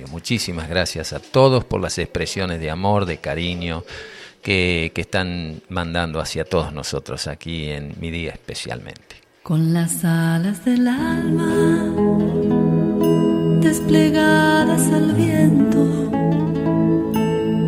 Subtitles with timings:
[0.00, 0.12] radio.
[0.12, 3.84] Muchísimas gracias a todos por las expresiones de amor, de cariño
[4.42, 9.16] que, que están mandando hacia todos nosotros aquí en mi día especialmente.
[9.42, 11.94] Con las alas del alma
[13.60, 16.10] desplegadas al viento,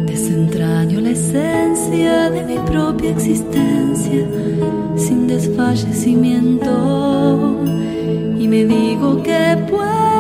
[0.07, 4.27] desentraño la esencia de mi propia existencia
[4.97, 7.59] sin desfallecimiento
[8.39, 10.12] y me digo que puedo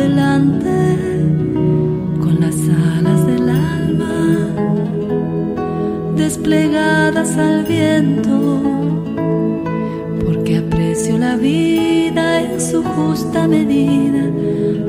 [0.00, 0.70] adelante
[2.20, 2.56] con las
[2.96, 4.48] alas del alma
[6.16, 8.62] desplegadas al viento,
[10.24, 14.24] porque aprecio la vida en su justa medida,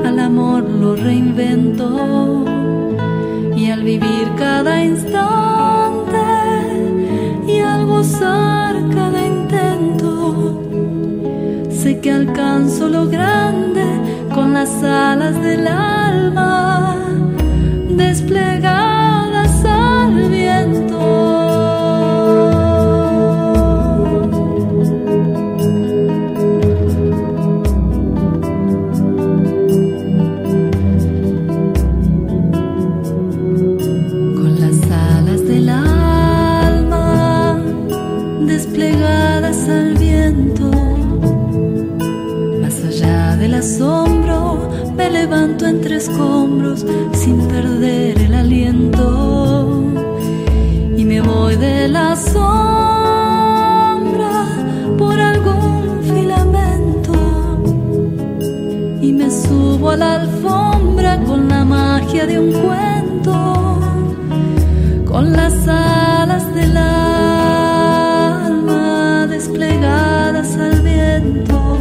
[0.08, 2.46] al amor lo reinvento
[3.56, 6.26] y al vivir cada instante
[7.48, 10.64] y al gozar cada intento,
[11.70, 13.71] sé que alcanzo lo grande
[14.42, 16.96] con las alas del alma
[17.90, 18.81] desplegadas
[45.32, 49.94] levanto entre escombros sin perder el aliento
[50.98, 52.44] y me voy de la sombra
[54.98, 57.14] por algún filamento
[59.02, 63.80] y me subo a la alfombra con la magia de un cuento,
[65.06, 68.18] con las alas del alma
[69.28, 71.78] desplegadas al viento.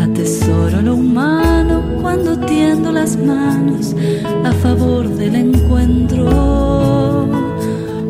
[0.00, 0.96] Atesoro lo
[2.14, 3.96] cuando tiendo las manos
[4.44, 7.26] a favor del encuentro,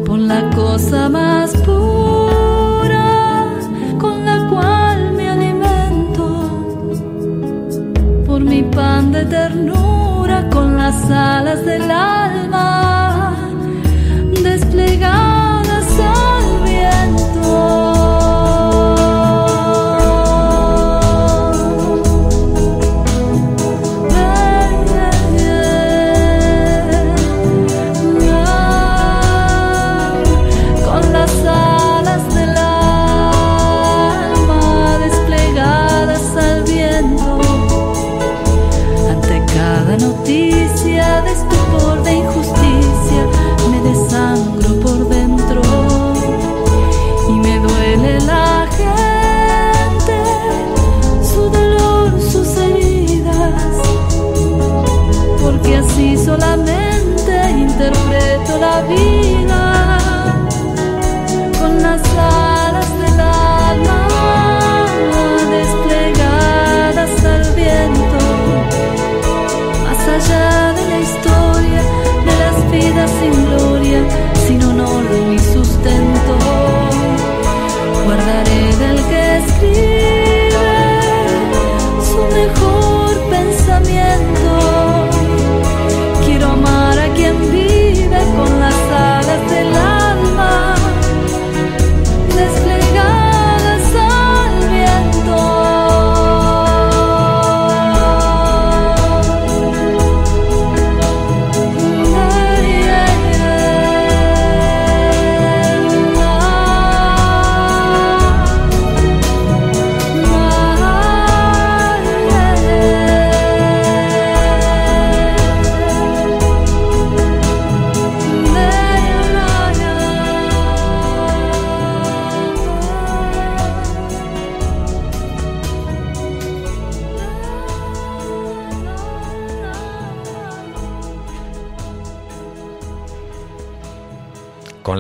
[0.05, 3.45] por la cosa más pura
[4.01, 6.25] con la cual me alimento.
[8.27, 12.82] Por mi pan de ternura con las alas del alma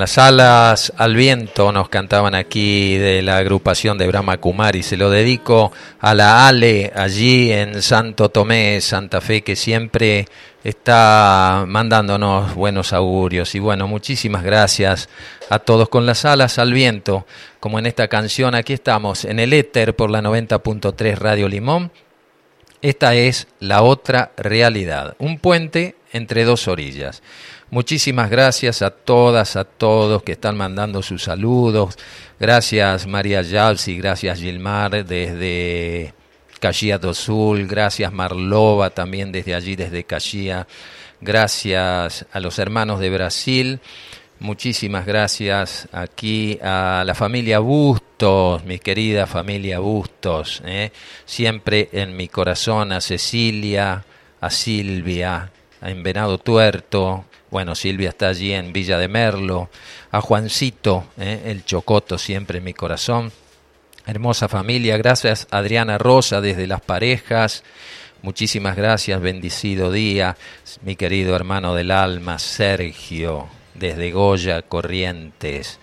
[0.02, 4.82] las alas al viento nos cantaban aquí de la agrupación de Brahma Kumari.
[4.82, 5.70] Se lo dedico
[6.00, 10.26] a la Ale allí en Santo Tomé, Santa Fe, que siempre
[10.64, 13.54] está mandándonos buenos augurios.
[13.54, 15.08] Y bueno, muchísimas gracias
[15.48, 17.24] a todos con las alas al viento,
[17.60, 18.56] como en esta canción.
[18.56, 21.92] Aquí estamos en el éter por la 90.3 Radio Limón.
[22.82, 27.22] Esta es la otra realidad, un puente entre dos orillas.
[27.70, 31.96] Muchísimas gracias a todas, a todos que están mandando sus saludos.
[32.40, 36.12] Gracias María Yalsi, gracias Gilmar desde
[36.58, 40.66] Caxias do Sul, gracias Marlova también desde allí, desde Caxias.
[41.20, 43.80] Gracias a los hermanos de Brasil.
[44.42, 50.60] Muchísimas gracias aquí a la familia Bustos, mi querida familia Bustos.
[50.66, 50.90] ¿eh?
[51.24, 54.04] Siempre en mi corazón a Cecilia,
[54.40, 55.48] a Silvia,
[55.80, 59.70] en Venado Tuerto, bueno, Silvia está allí en Villa de Merlo,
[60.10, 63.30] a Juancito, eh, el Chocoto siempre en mi corazón.
[64.06, 67.62] Hermosa familia, gracias Adriana Rosa desde Las Parejas.
[68.22, 70.36] Muchísimas gracias, bendecido día,
[70.82, 75.78] mi querido hermano del alma, Sergio, desde Goya Corrientes.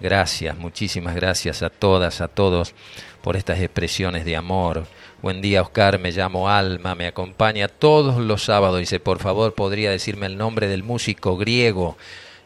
[0.00, 2.74] Gracias, muchísimas gracias a todas, a todos
[3.22, 4.86] por estas expresiones de amor.
[5.22, 5.98] Buen día, Oscar.
[5.98, 6.94] Me llamo Alma.
[6.94, 8.80] Me acompaña todos los sábados.
[8.80, 11.98] Dice, por favor, podría decirme el nombre del músico griego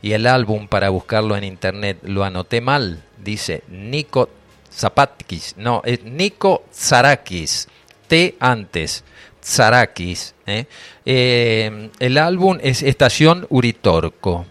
[0.03, 1.99] y el álbum para buscarlo en internet.
[2.03, 3.05] Lo anoté mal.
[3.23, 4.29] Dice Nico
[4.73, 5.55] Zapatkis.
[5.57, 7.69] No, es Nico Zarakis.
[8.09, 9.05] T antes.
[9.41, 10.35] Zarakis.
[10.47, 10.67] ¿eh?
[11.07, 14.47] Eh, el álbum es Estación Uritorco.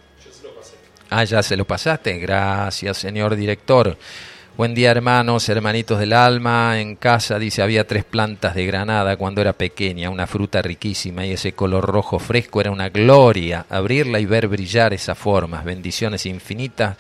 [1.16, 2.18] Ah, ya se lo pasaste.
[2.18, 3.96] Gracias, señor director.
[4.58, 6.80] Buen día hermanos, hermanitos del alma.
[6.80, 11.34] En casa dice había tres plantas de granada cuando era pequeña, una fruta riquísima y
[11.34, 13.68] ese color rojo fresco era una gloria.
[13.70, 15.64] Abrirla y ver brillar esas formas.
[15.64, 16.98] Bendiciones infinitas.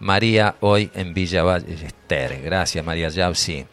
[0.00, 2.42] María hoy en Villa Ballester.
[2.42, 3.64] Gracias María Yausi.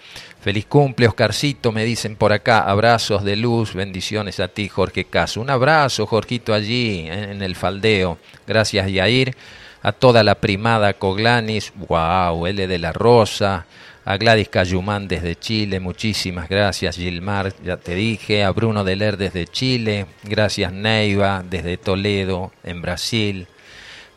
[0.41, 2.59] Feliz cumple, Oscarcito, me dicen por acá.
[2.59, 5.41] Abrazos de luz, bendiciones a ti, Jorge Caso.
[5.41, 8.19] Un abrazo, Jorgito, allí en el faldeo.
[8.45, 9.35] Gracias, Yair
[9.81, 13.65] a toda la primada Coglanis, wow, L de la Rosa,
[14.03, 16.95] a Gladys Cayumán desde Chile, muchísimas gracias.
[16.95, 20.71] Gilmar, ya te dije, a Bruno Deler desde Chile, gracias.
[20.71, 23.47] Neiva desde Toledo, en Brasil,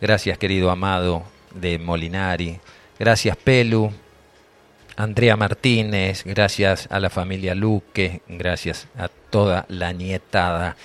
[0.01, 1.25] gracias querido Amado
[1.55, 2.61] de Molinari,
[2.99, 3.93] gracias Pelu,
[4.97, 10.77] Andrea Martínez, gracias a la familia Luque, gracias a toda la nietada.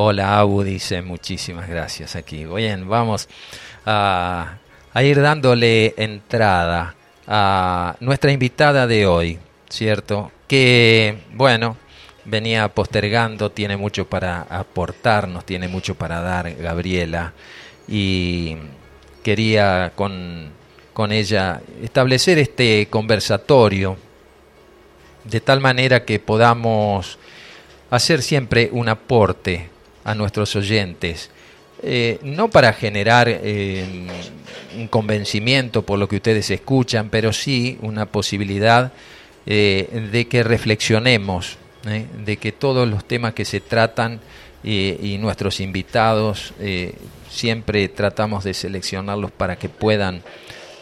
[0.00, 2.44] Hola Abu, dice muchísimas gracias aquí.
[2.44, 3.28] Bien, vamos
[3.84, 4.58] a,
[4.94, 6.94] ir dándole entrada
[7.26, 10.30] a nuestra invitada de hoy, ¿cierto?
[10.46, 11.76] Que, bueno,
[12.24, 17.32] venía postergando, tiene mucho para aportarnos, tiene mucho para dar Gabriela
[17.88, 18.56] y
[19.24, 20.52] quería con,
[20.92, 23.96] con ella establecer este conversatorio
[25.24, 27.18] de tal manera que podamos
[27.90, 29.70] hacer siempre un aporte
[30.08, 31.30] a nuestros oyentes.
[31.82, 33.84] Eh, no para generar eh,
[34.74, 38.90] un convencimiento por lo que ustedes escuchan, pero sí una posibilidad
[39.44, 41.58] eh, de que reflexionemos,
[42.24, 44.20] de que todos los temas que se tratan
[44.64, 46.52] y nuestros invitados
[47.30, 50.22] siempre tratamos de seleccionarlos para que puedan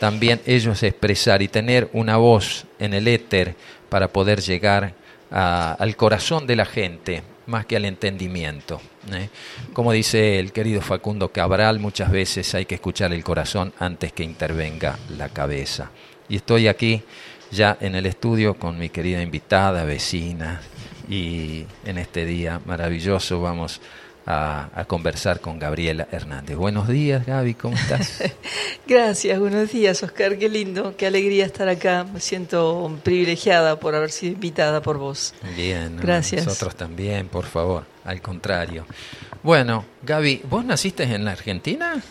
[0.00, 3.54] también ellos expresar y tener una voz en el éter
[3.90, 4.94] para poder llegar
[5.30, 8.80] al corazón de la gente más que al entendimiento.
[9.12, 9.28] ¿eh?
[9.72, 14.24] Como dice el querido Facundo Cabral, muchas veces hay que escuchar el corazón antes que
[14.24, 15.90] intervenga la cabeza.
[16.28, 17.02] Y estoy aquí
[17.50, 20.60] ya en el estudio con mi querida invitada, vecina,
[21.08, 23.80] y en este día maravilloso vamos
[24.26, 26.56] a, conversar con Gabriela Hernández.
[26.56, 28.22] Buenos días, Gaby, ¿cómo estás?
[28.86, 32.04] Gracias, buenos días, Oscar, qué lindo, qué alegría estar acá.
[32.12, 35.34] Me siento privilegiada por haber sido invitada por vos.
[35.56, 36.46] Bien, gracias.
[36.46, 38.86] Nosotros también, por favor, al contrario.
[39.42, 42.02] Bueno, Gaby, ¿vos naciste en la Argentina?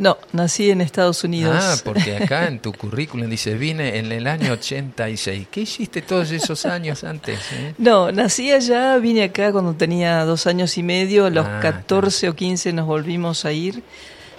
[0.00, 1.56] No, nací en Estados Unidos.
[1.60, 5.48] Ah, porque acá en tu currículum dice, vine en el año 86.
[5.50, 7.38] ¿Qué hiciste todos esos años antes?
[7.52, 7.74] Eh?
[7.76, 12.30] No, nací allá, vine acá cuando tenía dos años y medio, a los 14 ah,
[12.30, 13.82] o 15 nos volvimos a ir.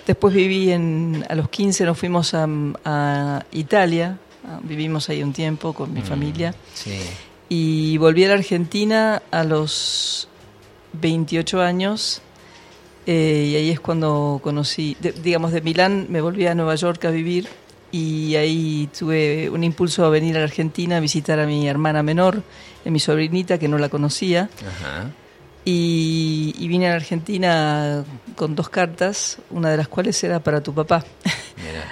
[0.08, 5.74] Después viví en, a los 15 nos fuimos a, Italia, ah, vivimos ahí un tiempo
[5.74, 6.56] con mi mm, familia.
[6.74, 7.00] Sí.
[7.50, 10.28] Y volví a la Argentina a los
[10.94, 12.24] 28 años
[13.14, 17.12] eh, y ahí es cuando conocí, digamos, de Milán me volví a Nueva York a
[17.12, 17.46] vivir
[17.92, 22.04] y ahí tuve un impulso a venir a la Argentina a visitar a mi hermana
[22.04, 22.42] menor,
[22.86, 24.50] a mi sobrinita que no la conocía.
[25.66, 28.06] Y, vine a la Argentina
[28.38, 31.04] con dos cartas, una de las cuales era para tu papá.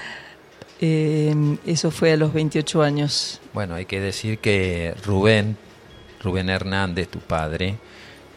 [0.82, 1.36] Eh,
[1.66, 3.42] eso fue a los 28 años.
[3.54, 5.58] Bueno, hay que decir que Rubén,
[6.24, 7.76] Rubén Hernández, tu padre,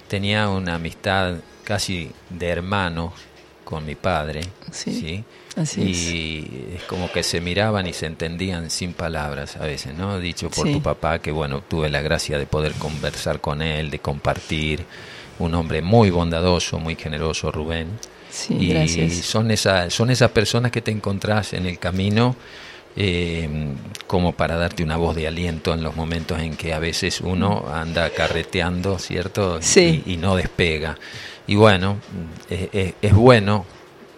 [0.09, 3.13] tenía una amistad casi de hermano
[3.65, 4.43] con mi padre.
[4.71, 5.25] Sí.
[5.77, 6.83] y es.
[6.85, 10.19] como que se miraban y se entendían sin palabras a veces, ¿no?
[10.19, 13.99] Dicho por tu papá, que bueno, tuve la gracia de poder conversar con él, de
[13.99, 14.85] compartir.
[15.39, 17.89] Un hombre muy bondadoso, muy generoso, Rubén.
[18.31, 19.15] Sí, y gracias.
[19.25, 22.37] son, esa, son esas personas que te encontrás en el camino
[22.95, 23.49] eh,
[24.07, 27.65] como para darte una voz de aliento en los momentos en que a veces uno
[27.73, 29.61] anda carreteando, ¿cierto?
[29.63, 30.03] Sí.
[30.05, 30.99] Y, y no despega.
[31.47, 31.97] Y bueno,
[32.49, 33.65] es, bueno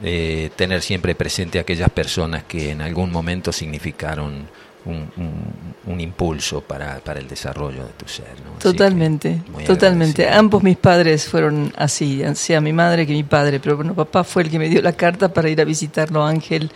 [0.02, 4.46] eh, tener siempre presente a aquellas personas que en algún momento significaron
[4.84, 8.26] un, un- un impulso para, para el desarrollo de tu ser.
[8.60, 10.22] Totalmente, totalmente.
[10.24, 10.38] agradecido.
[10.40, 14.42] Ambos mis padres fueron así, sea mi madre que mi padre, pero bueno, papá fue
[14.42, 16.70] el que me dio la carta para ir a visitarlo a Ángel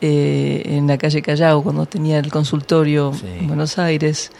[0.00, 3.26] eh, en la calle Callao cuando tenía el consultorio Sí.
[3.40, 4.30] en Buenos Aires.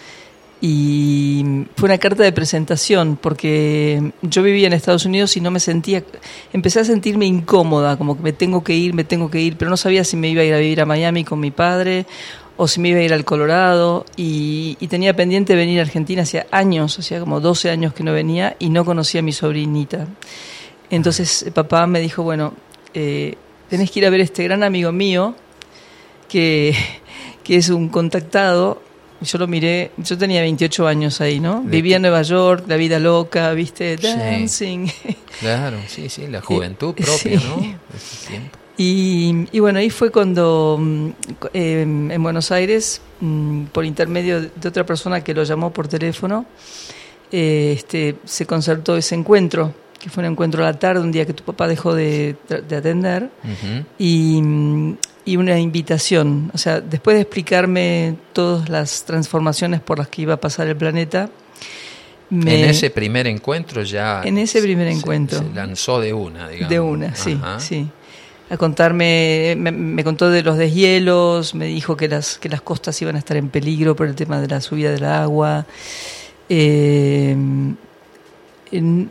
[0.64, 5.58] Y fue una carta de presentación porque yo vivía en Estados Unidos y no me
[5.58, 6.04] sentía,
[6.52, 9.72] empecé a sentirme incómoda, como que me tengo que ir, me tengo que ir, pero
[9.72, 12.06] no sabía si me iba a ir a vivir a Miami con mi padre
[12.56, 16.46] o si me iba a ir al Colorado y, tenía pendiente venir a Argentina hacía
[16.52, 20.06] años, hacía como 12 años que no venía y no conocía a mi sobrinita.
[20.90, 22.54] Entonces eh, papá me dijo, bueno,
[22.94, 23.34] eh,
[23.68, 25.34] tenés que ir a ver a este gran amigo mío
[26.28, 26.72] que,
[27.42, 28.80] que es un contactado.
[29.24, 31.62] Yo lo miré, yo tenía 28 años ahí, ¿no?
[31.62, 33.96] ¿De Vivía en Nueva York, la vida loca, ¿viste?
[33.98, 34.06] Sí.
[34.06, 34.86] Dancing.
[35.40, 37.46] Claro, sí, sí, la juventud propia, sí.
[37.48, 37.78] ¿no?
[37.96, 38.58] Ese tiempo.
[38.76, 41.08] Y, y bueno, ahí fue cuando mm,
[41.52, 46.46] eh, en Buenos Aires, mm, por intermedio de otra persona que lo llamó por teléfono,
[47.32, 51.26] eh, este, se concertó ese encuentro, que fue un encuentro a la tarde, un día
[51.26, 52.36] que tu papá dejó de,
[52.68, 53.84] de atender, Ujú.
[53.98, 56.50] y, mm, y una invitación.
[56.54, 60.76] O sea, después de explicarme todas las transformaciones por las que iba a pasar el
[60.76, 61.30] planeta,
[62.30, 64.22] me- En ese primer encuentro ya...
[64.24, 65.38] En ese primer se- encuentro.
[65.38, 66.70] Se lanzó de una, digamos.
[66.70, 67.60] De una, sí, Ajá.
[67.60, 67.88] sí.
[68.50, 73.00] A contarme, me, me contó de los deshielos, me dijo que las, que las costas
[73.00, 75.66] iban a estar en peligro por el tema de la subida del agua.
[76.48, 77.36] Eh,
[78.72, 79.10] en-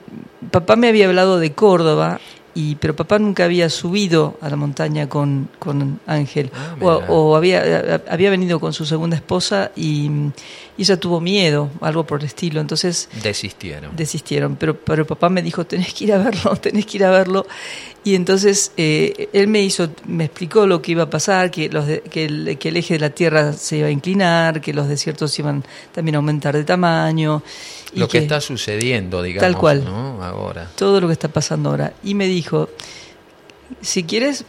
[0.52, 2.20] papá me había hablado de Córdoba,
[2.54, 6.52] y, pero papá nunca había subido a la montaña con, con Ángel.
[6.54, 7.06] Ah, o, mira.
[7.12, 10.10] o había, había venido con su segunda esposa y,
[10.78, 12.60] y ella tuvo miedo, algo por el estilo.
[12.60, 13.96] Entonces Desistieron.
[13.96, 17.12] desistieron, pero, pero papá me dijo, tenés que ir a verlo, tenés que ir a
[17.12, 17.46] verlo.
[18.04, 21.86] Y entonces eh, él me hizo, me explicó lo que iba a pasar, que, los
[21.88, 24.88] de- que, el, que el eje de la Tierra se iba a inclinar, que los
[24.88, 27.44] desiertos iban también a aumentar de tamaño.
[27.94, 29.84] Lo que, está sucediendo, digamos, Tal cual.
[29.84, 30.24] ¿no?
[30.24, 30.70] Ahora.
[30.76, 31.94] todo lo que está pasando ahora.
[32.04, 32.70] Y me dijo,
[33.82, 34.46] si quieres,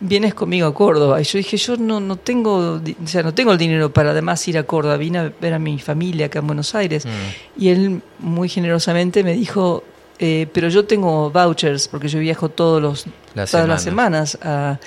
[0.00, 1.20] vienes conmigo a Córdoba.
[1.20, 4.46] Y yo dije, yo no, no tengo, o sea, no tengo el dinero para además
[4.48, 4.96] ir a Córdoba.
[4.96, 7.06] Vine a ver a mi familia acá en Buenos Aires.
[7.06, 7.60] Mm.
[7.62, 9.82] Y él muy generosamente me dijo,
[10.18, 14.78] eh, pero yo tengo vouchers porque yo viajo todos los, Las todas las semanas a,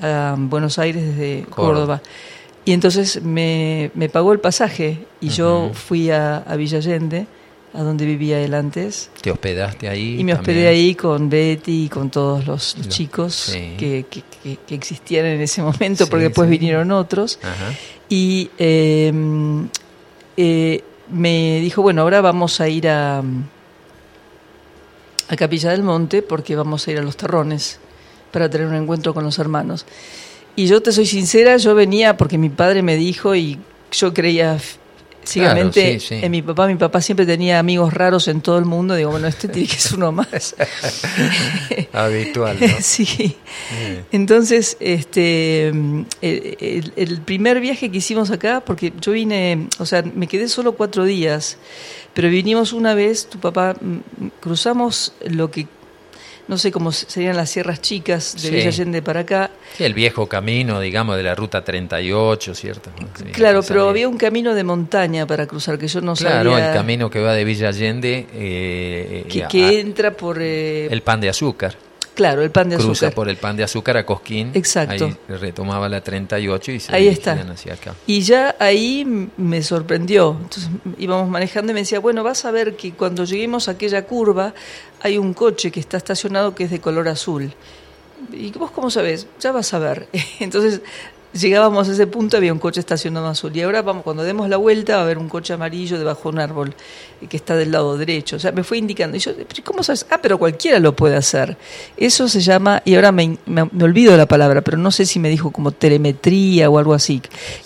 [0.00, 2.00] a Buenos Aires desde Córdoba.
[2.00, 2.02] Córdoba.
[2.64, 7.28] Y entonces me, me pagó el pasaje y yo fui a, a Villa Allende,
[7.76, 9.10] a donde vivía él antes.
[9.20, 10.18] ¿Te hospedaste ahí?
[10.18, 10.68] Y me hospedé también?
[10.74, 13.74] ahí con Betty y con todos los, chicos sí.
[13.78, 16.56] que, que- que- que existían en ese momento, Sí, porque después sí.
[16.58, 17.38] vinieron otros.
[17.42, 17.72] Ajá.
[18.08, 19.12] Y eh,
[20.36, 23.18] eh, me dijo, bueno, ahora vamos a ir a,
[25.28, 27.78] a Capilla del Monte porque vamos a ir a los terrones
[28.32, 29.86] para tener un encuentro con los hermanos.
[30.54, 33.58] Y yo te soy sincera, yo venía porque mi padre me dijo y
[33.92, 34.58] yo creía
[35.26, 36.14] ciegamente Claro, sí, sí.
[36.24, 36.66] en mi papá.
[36.66, 38.94] Mi papá siempre tenía amigos raros en todo el mundo.
[38.94, 40.54] Digo, bueno, este tiene que ser uno más.
[41.92, 42.66] Habitual, ¿no?
[42.80, 43.36] sí.
[44.12, 50.02] Entonces, este, mm, el, el- primer viaje que hicimos acá, porque yo vine, o sea,
[50.02, 51.58] me quedé solo cuatro días,
[52.14, 55.66] pero vinimos una vez, tu papá, mm, cruzamos lo que,
[56.48, 58.50] no sé cómo serían las sierras chicas de Sí.
[58.50, 59.50] Villa Allende para acá.
[59.76, 62.90] Sí, el viejo camino, digamos, de la ruta 38, ¿cierto?
[63.18, 66.68] Sí, claro, pero había un camino de montaña para cruzar que yo no Claro, sabía.
[66.70, 70.38] el camino que va de Villa Allende eh, que, a- que entra por.
[70.40, 71.76] eh, el pan de azúcar.
[72.16, 73.14] Claro, el pan de Cruza azúcar.
[73.14, 74.50] por el pan de azúcar a Cosquín.
[74.54, 75.04] Exacto.
[75.06, 77.32] Ahí retomaba la 38 y se Ahí está.
[77.34, 77.94] hacia acá.
[78.08, 80.36] Y ya ahí me sorprendió.
[80.40, 80.68] Entonces
[80.98, 84.52] íbamos manejando y me decía, bueno, vas a ver que cuando lleguemos a aquella curva
[85.02, 87.52] hay un coche que está estacionado que es de color azul.
[88.32, 89.26] ¿Y vos cómo sabés?
[89.40, 90.08] Ya vas a ver.
[90.40, 90.80] Entonces
[91.36, 93.54] llegábamos a ese punto, había un coche estacionado azul.
[93.56, 96.36] Y ahora vamos, cuando demos la vuelta va a haber un coche amarillo debajo de
[96.36, 96.74] un árbol
[97.20, 98.36] eh, que está del lado derecho.
[98.36, 99.16] O sea, me fue indicando.
[99.16, 100.06] Y yo, "¿Pero ¿cómo sabes?
[100.10, 101.56] Ah, pero cualquiera lo puede hacer.
[101.96, 105.06] Eso se llama, y ahora me, me- me olvido de la palabra, pero no sé
[105.06, 107.20] si me dijo como telemetría o algo así.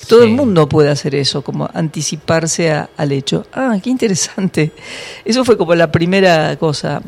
[0.08, 3.46] Todo el mundo puede hacer eso, como anticiparse a- al hecho.
[3.52, 4.72] Ah, qué interesante.
[5.24, 7.02] Eso fue como la primera cosa.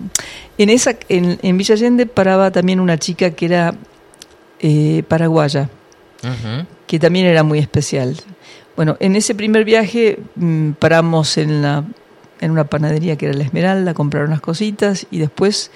[0.58, 3.74] En esa, en, en Villa Allende paraba también una chica que era
[4.60, 5.68] eh, paraguaya
[6.86, 8.16] Que también era muy especial.
[8.76, 11.84] Bueno, en ese primer viaje mm, paramos en, la,
[12.40, 15.70] en una panadería que era La Esmeralda, comprar unas cositas y después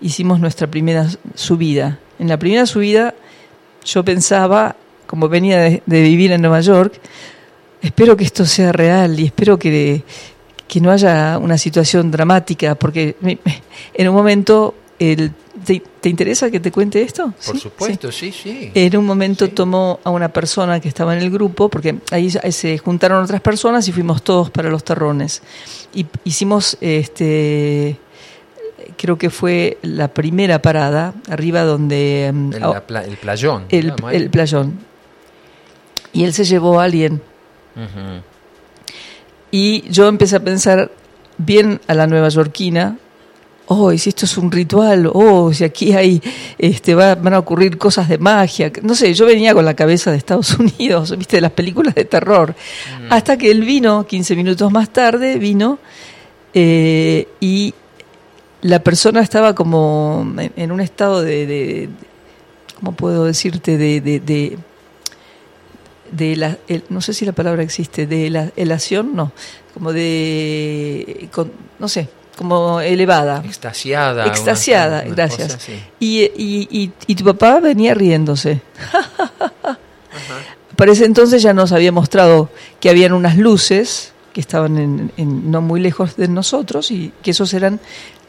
[0.00, 1.98] hicimos nuestra primera subida.
[2.18, 3.14] En la primera subida
[3.84, 4.76] yo pensaba,
[5.06, 7.00] como venía de, vivir en Nueva York,
[7.82, 10.02] espero que esto sea real y espero que,
[10.66, 13.16] que no haya una situación dramática, porque
[13.94, 15.32] en un momento el
[15.64, 17.32] ¿Te, interesa que te cuente esto?
[17.44, 18.70] Por supuesto, sí, sí.
[18.74, 22.78] En un momento tomó a una persona que estaba en el grupo, porque ahí, se
[22.78, 25.42] juntaron otras personas y fuimos todos para los terrones.
[25.94, 27.98] Y hicimos, este,
[28.96, 32.30] creo que fue la primera parada, arriba donde...
[32.32, 32.62] Mm, el,
[33.10, 33.64] el playón.
[33.68, 34.78] El, el, playón.
[36.12, 37.20] Y él se llevó a alguien.
[39.50, 40.90] Y yo empecé a pensar
[41.36, 42.98] bien a la nueva yorkina,
[43.68, 46.22] oh, si esto es un ritual, oh, si aquí hay,
[46.58, 48.72] este, van a ocurrir cosas de magia.
[48.82, 52.04] No sé, yo venía con la cabeza de Estados Unidos, viste, de las películas de
[52.04, 52.54] terror.
[53.00, 53.12] Mm.
[53.12, 55.78] Hasta que él vino, 15 minutos más tarde, vino
[56.54, 57.74] eh, y
[58.62, 61.90] la persona estaba como en, un estado de,
[62.76, 63.76] ¿cómo puedo decirte?
[63.76, 64.58] De, de,
[66.10, 66.56] de, la,
[66.88, 69.32] no sé si la palabra existe, de la elación, no,
[69.74, 71.28] como de,
[71.78, 73.42] no sé, como elevada.
[73.44, 74.26] Extasiada.
[74.28, 75.58] Extasiada, gracias.
[75.98, 78.62] Y, y, y, tu papá venía riéndose.
[80.76, 82.48] Para ese entonces ya nos había mostrado
[82.80, 87.52] que habían unas luces que estaban en, no muy lejos de nosotros y que esos
[87.52, 87.80] eran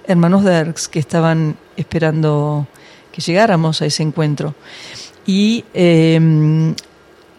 [0.07, 2.67] hermanos Derks que estaban esperando
[3.11, 4.55] que llegáramos a ese encuentro.
[5.27, 6.73] Y eh,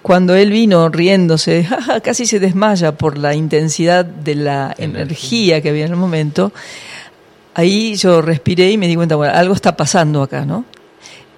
[0.02, 1.66] cuando él vino riéndose,
[2.02, 5.60] casi se desmaya por la intensidad de la energía.
[5.60, 6.52] que había en el momento,
[7.54, 10.64] ahí yo respiré y me di cuenta, bueno, algo está pasando acá, ¿no?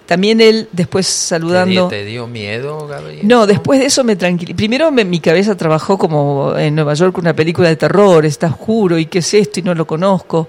[0.07, 1.89] También él después saludando...
[1.89, 3.27] ¿Te dio miedo, Gabriel?
[3.27, 4.57] No, después de eso me tranquilizó.
[4.57, 9.07] Primero mi cabeza trabajó como en Nueva York una película de terror, está oscuro y
[9.07, 10.49] qué es esto y no lo conozco.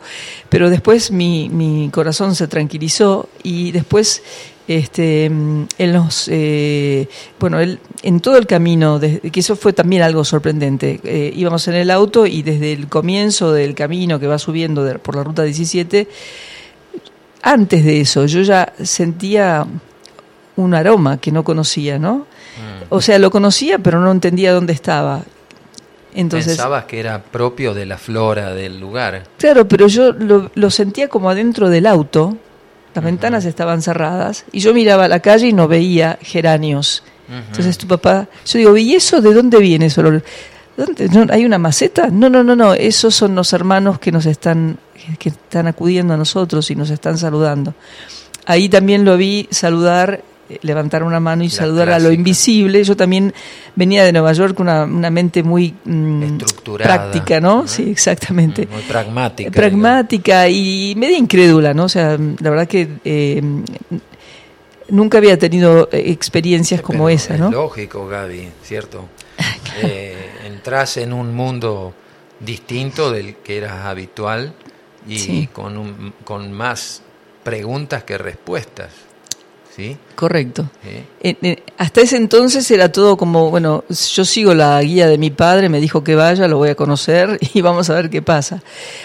[0.49, 4.21] Pero después mi, mi corazón se tranquilizó y después
[4.67, 7.07] este, en los, eh,
[7.39, 11.75] bueno, él, en todo el camino, que eso fue también algo sorprendente, eh, íbamos en
[11.75, 16.07] el auto y desde el comienzo del camino que va subiendo por la ruta 17,
[17.41, 19.67] antes de eso yo ya sentía
[20.55, 22.19] un aroma que no conocía, ¿no?
[22.19, 22.85] Mm.
[22.89, 25.23] O sea, lo conocía pero no entendía dónde estaba.
[26.15, 29.23] Entonces, Pensabas que era propio de la flora del lugar.
[29.39, 32.37] Claro, pero yo lo, lo sentía como adentro del auto
[32.93, 37.03] las ventanas estaban cerradas y yo miraba a la calle y no veía geranios.
[37.29, 40.23] Entonces tu papá, yo digo, ¿y eso de dónde viene ese olor?
[40.77, 41.33] ¿Dónde?
[41.33, 42.09] ¿Hay una maceta?
[42.09, 44.77] No, no, no, no, esos son los hermanos que nos están,
[45.17, 47.73] que están acudiendo a nosotros y nos están saludando.
[48.45, 50.21] Ahí también lo vi saludar
[50.61, 52.83] levantar una mano y saludar a lo invisible.
[52.83, 53.33] Yo también
[53.75, 56.37] venía de Nueva York con una, una mente muy mm,
[56.77, 57.67] práctica, ¿no?
[57.67, 58.67] Sí, exactamente.
[58.71, 59.51] Muy pragmática.
[59.51, 61.85] Pragmática y media incrédula, ¿no?
[61.85, 63.41] O sea, la verdad que eh,
[64.89, 67.51] nunca había tenido eh, experiencias como esa, ¿no?
[67.51, 69.09] lógico, Gaby, ¿cierto?
[69.81, 71.93] eh, entras en un mundo
[72.39, 74.53] distinto del que era habitual
[75.07, 77.01] y con, un, con más
[77.43, 78.91] preguntas que respuestas.
[79.75, 79.97] ¿Sí?
[80.15, 80.69] Correcto.
[81.77, 85.79] hasta ese entonces era todo como, bueno, yo sigo la guía de mi padre, me
[85.79, 88.61] dijo que vaya, lo voy a conocer y vamos a ver qué pasa.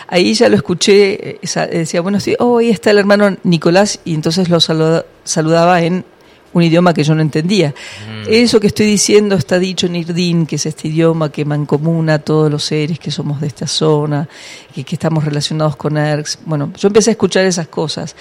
[0.06, 1.38] Ahí ya lo escuché,
[1.72, 6.04] decía, bueno, sí, oh, ahí está el hermano Nicolás y entonces lo saludaba en
[6.52, 7.70] un idioma que yo no entendía.
[7.70, 8.28] Mm.
[8.28, 12.18] Eso que estoy diciendo está dicho en Irdín, que es este idioma que mancomuna a
[12.18, 14.28] todos los seres que somos de esta zona,
[14.74, 16.38] que, que estamos relacionados con ERX.
[16.44, 18.16] Bueno, yo empecé a escuchar esas cosas,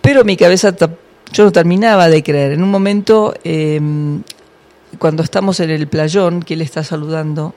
[0.00, 0.74] pero mi cabeza
[1.32, 2.52] yo no terminaba de creer.
[2.52, 4.22] En un momento, em,
[4.98, 7.54] cuando estamos en el playón, que él está saludando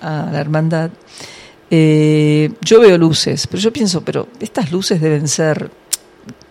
[0.00, 0.90] a la hermandad,
[1.70, 5.70] eh, yo veo luces, pero yo pienso, pero estas luces deben ser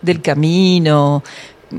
[0.00, 1.22] del camino,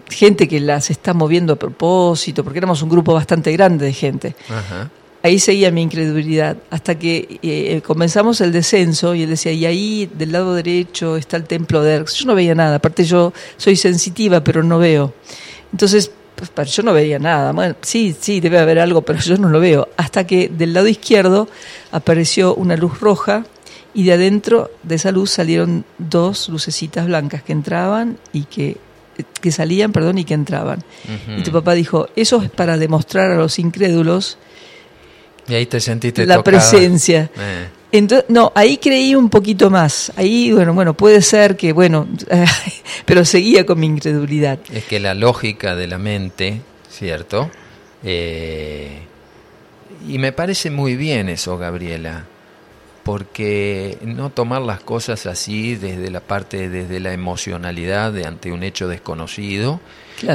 [0.10, 4.36] gente que las está moviendo a propósito, porque éramos un grupo bastante grande de gente.
[4.50, 4.90] Ajá
[5.24, 10.10] ahí seguía mi incredulidad, hasta que eh, comenzamos el descenso y él decía, y ahí
[10.14, 12.16] del lado derecho está el templo de Erx.
[12.16, 15.14] Yo no veía nada, aparte yo soy sensitiva, pero no veo.
[15.72, 16.12] Entonces,
[16.54, 17.54] pues, yo no veía nada.
[17.54, 19.88] Bueno, sí, sí, debe haber algo, pero yo no lo veo.
[19.96, 21.48] Hasta que del lado izquierdo
[21.92, 23.46] apareció una luz roja
[23.94, 28.78] y de adentro de esa luz salieron dos lucecitas blancas que entraban y que
[29.42, 30.84] que salían, perdón, y que entraban.
[31.38, 34.38] Y tu papá dijo, eso es para demostrar a los incrédulos
[35.48, 37.30] y ahí te sentiste La presencia.
[37.38, 37.68] Eh.
[37.92, 40.12] Entonces, no, ahí creí un poquito más.
[40.16, 42.08] Ahí, bueno, bueno, puede ser que, bueno,
[43.06, 44.58] pero seguía con mi incredulidad.
[44.72, 47.52] Es que la lógica de la mente, ¿cierto?
[48.04, 49.00] Eh,
[50.08, 52.26] y me parece muy bien eso, Gabriela,
[53.04, 58.64] porque no tomar las cosas así desde la parte, desde la emocionalidad de ante un
[58.64, 59.82] hecho desconocido,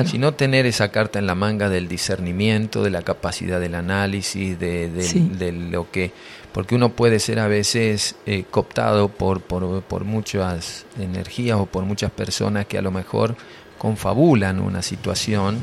[0.04, 4.90] sino tener esa carta en la manga del discernimiento, de la capacidad del análisis, de,
[4.90, 6.12] de, lo que,
[6.52, 11.85] porque uno puede ser a veces eh, cooptado por, por, por muchas energías o por
[11.85, 13.35] muchas personas que a lo mejor
[13.78, 15.59] confabulan una situación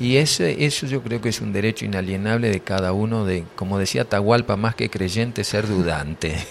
[0.00, 3.78] y ese, eso yo creo que es un derecho inalienable de cada uno de, como
[3.78, 6.36] decía Tahualpa, más que creyente, ser dudante.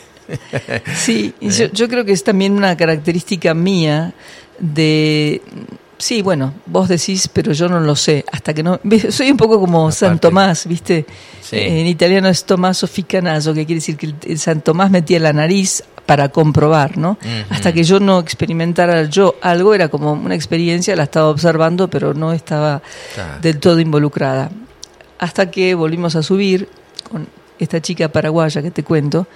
[0.95, 4.13] Sí, yo, yo creo que es también una característica mía
[4.59, 5.41] de
[5.99, 8.23] Sí, bueno, vos decís, pero yo no lo sé.
[8.31, 8.79] Hasta que no.
[9.09, 11.05] Soy un poco como San Tomás, ¿viste?
[11.51, 15.83] En italiano es Tommaso Ficanaso, que quiere decir que el, San Tomás metía la nariz
[16.09, 17.19] para comprobar, ¿no?
[17.51, 22.15] Hasta que yo no experimentara yo algo, era como una experiencia, la estaba observando, pero
[22.15, 22.81] no estaba
[23.43, 24.49] del todo involucrada.
[25.19, 26.67] Hasta que volvimos a subir
[27.11, 27.27] con
[27.59, 29.27] esta chica paraguaya que te cuento,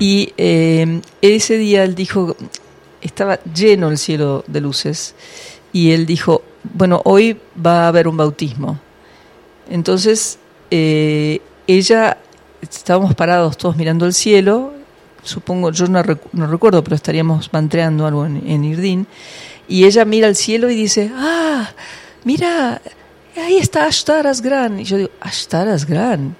[0.00, 2.34] y eh, ese día él dijo,
[3.00, 5.14] estaba lleno el cielo de luces
[5.72, 8.80] y él dijo, bueno, hoy va a haber un bautismo.
[9.70, 10.40] Entonces,
[10.72, 12.18] eh, ella,
[12.60, 14.72] estábamos parados todos mirando el cielo,
[15.28, 19.06] supongo, yo no, recuerdo, pero estaríamos mantreando algo en, Irdín,
[19.68, 21.70] y ella mira al cielo y dice, ah,
[22.24, 22.80] mira,
[23.36, 24.80] ahí está Ashtaras Gran.
[24.80, 26.34] Y yo digo, Ashtaras Gran.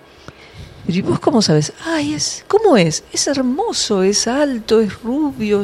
[0.87, 1.75] Y vos cómo sabes?
[1.85, 3.05] Ay, es, ¿cómo es?
[3.13, 5.63] Es hermoso, es alto, es rubio,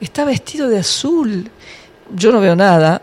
[0.00, 1.50] está vestido de azul
[2.12, 3.00] yo no veo nada,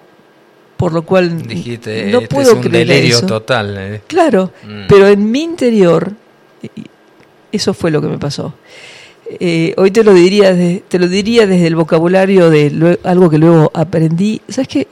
[0.77, 3.75] por lo cual Dijiste, no este puedo es un delirio total.
[3.77, 4.01] Eh.
[4.07, 4.87] Claro, mm.
[4.87, 6.11] pero en mi interior
[7.51, 8.53] eso fue lo que me pasó.
[9.39, 10.53] Eh, hoy te lo diría
[10.87, 14.41] te lo diría desde el vocabulario de algo que luego aprendí.
[14.49, 14.87] ¿Sabes qué?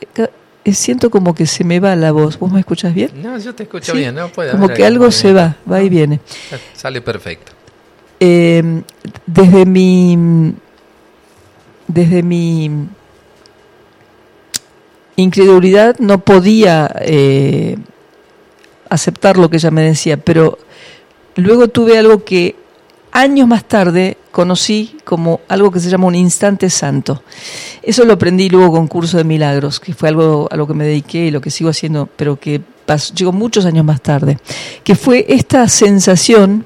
[0.65, 2.37] Eh, siento como que se me va la voz.
[2.39, 3.11] ¿Vos me escuchas bien?
[3.21, 6.19] No, yo te escucho bien, no puede Como que algo se va, va y viene.
[6.73, 7.51] Sale perfecto.
[8.19, 10.53] desde mi
[11.87, 12.87] desde mi
[15.15, 17.77] incredulidad no podía eh,
[18.89, 20.57] aceptar lo que ella me decía, pero
[21.35, 22.55] luego tuve algo que
[23.11, 27.23] años más tarde conocí como algo que se llama un instante santo.
[27.81, 30.85] Eso lo aprendí luego con curso de milagros, que fue algo a lo que me
[30.85, 32.61] dediqué y lo que sigo haciendo, pero que
[33.15, 34.39] llegó muchos años más tarde,
[34.83, 36.65] que fue esta sensación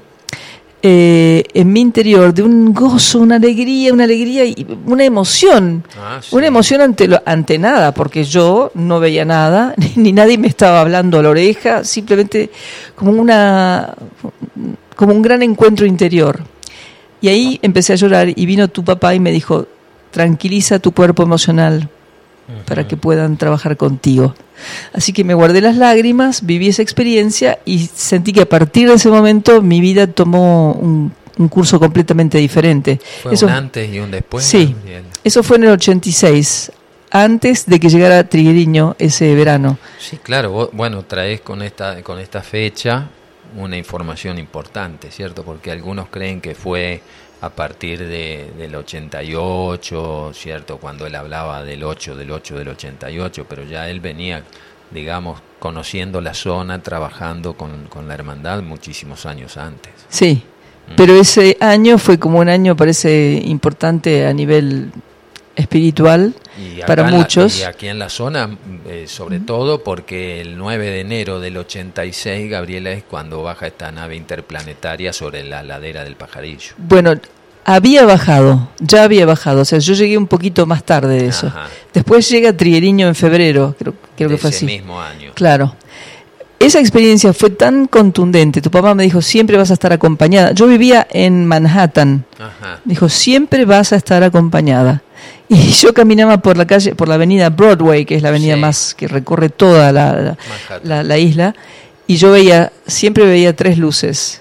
[0.86, 5.82] eh, en mi interior de un gozo, una alegría, una alegría y una emoción.
[5.98, 10.46] Ah, una emoción ante, lo, ante nada, porque yo no veía nada, ni, nadie me
[10.46, 12.50] estaba hablando a la oreja, simplemente
[12.94, 13.94] como, una,
[14.96, 16.42] como un gran encuentro interior.
[17.20, 19.66] Y ahí empecé a llorar y vino tu papá y me dijo,
[20.10, 21.88] tranquiliza tu cuerpo emocional
[22.66, 24.34] para que puedan trabajar contigo.
[24.92, 28.94] Así que me guardé las lágrimas, viví esa experiencia y sentí que a partir de
[28.94, 31.12] ese momento mi vida tomó un,
[31.48, 33.00] curso completamente diferente.
[33.22, 34.44] Fue un antes y un después.
[34.44, 34.74] Sí,
[35.24, 36.70] eso fue en el 86,
[37.10, 39.78] antes de que llegara Trigueriño ese verano.
[39.98, 43.08] Sí, claro, bueno, traes con esta, con esta fecha
[43.56, 45.44] una información importante, ¿cierto?
[45.44, 47.00] Porque algunos creen que fue
[47.40, 50.78] a partir de, del 88, ¿cierto?
[50.78, 54.42] Cuando él hablaba del 8, del 8, del 88, pero ya él venía,
[54.90, 59.92] digamos, conociendo la zona, trabajando con, con la hermandad muchísimos años antes.
[60.08, 60.42] Sí,
[60.88, 60.92] mm.
[60.96, 64.90] pero ese año fue como un año, parece importante a nivel
[65.56, 66.34] espiritual
[66.86, 67.60] para muchos.
[67.60, 72.50] y aquí en la zona, eh, sobre todo porque el 9 de enero del 86,
[72.50, 76.74] Gabriela, es cuando baja esta nave interplanetaria sobre la ladera del pajarillo.
[76.78, 77.14] Bueno,
[77.64, 81.52] había bajado, ya había bajado, o sea, yo llegué un poquito más tarde de eso.
[81.92, 84.66] Después llega Trigueriño en febrero, creo, creo que fue así.
[84.66, 85.32] mismo año.
[85.34, 85.74] Claro.
[86.64, 88.62] Esa experiencia fue tan contundente.
[88.62, 90.52] Tu papá me dijo, siempre vas a estar acompañada.
[90.52, 92.24] Yo vivía en Manhattan.
[92.86, 95.02] Dijo, siempre vas a estar acompañada.
[95.48, 98.94] Y yo caminaba por la calle, por la avenida Broadway, que es la avenida más
[98.94, 100.36] que recorre toda la,
[100.82, 101.54] la, isla,
[102.06, 104.40] y yo veía, siempre veía tres luces,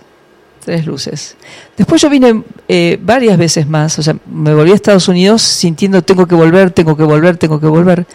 [0.63, 1.35] tres luces.
[1.75, 6.01] Después yo vine eh, varias veces más, o sea, me volví a Estados Unidos sintiendo
[6.03, 8.05] tengo que volver, tengo que volver, tengo que volver.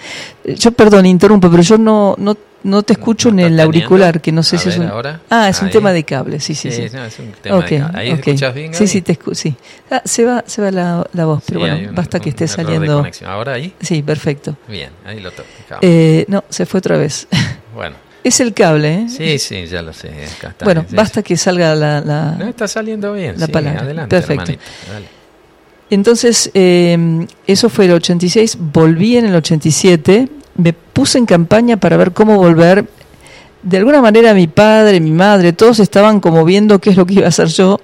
[0.44, 4.42] Yo, perdón, interrumpo, pero yo no, no no te escucho en el auricular, que no
[4.42, 4.90] sé si es un...
[5.30, 6.82] Ah, es un tema de cable, sí, sí, sí.
[6.82, 7.98] es un tema de cable.
[7.98, 8.74] ¿Ahí escuchas bien?
[8.74, 9.54] Sí, sí, te escucho, sí.
[9.90, 13.06] Ah, se va, se va la, la voz, pero bueno, basta que esté saliendo...
[13.26, 13.74] ¿Ahora ahí?
[13.80, 14.56] Sí, perfecto.
[14.68, 15.48] Bien, ahí lo toco.
[15.82, 17.26] Eh, no, se fue otra vez.
[17.74, 17.94] Bueno.
[18.24, 19.06] Es el cable, ¿eh?
[19.08, 20.24] Sí, sí, ya lo sé.
[20.24, 22.32] está, bueno, basta que salga la, la...
[22.32, 23.82] No, está saliendo bien, la sí, palabra.
[23.82, 24.52] Adelante, Perfecto.
[24.90, 25.06] Dale.
[25.90, 31.96] Entonces, eh, eso fue el 86, volví en el 87, me puse en campaña para
[31.96, 32.84] ver cómo volver
[33.62, 37.14] de alguna manera mi padre, mi madre, todos estaban como viendo qué es lo que
[37.14, 37.80] iba a hacer yo.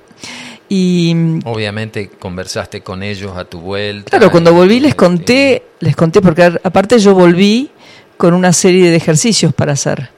[0.69, 4.11] Y obviamente conversaste con ellos a tu vuelta.
[4.11, 7.71] Claro, cuando volví les conté, les conté porque aparte yo volví
[8.17, 10.11] con una serie de ejercicios para hacer.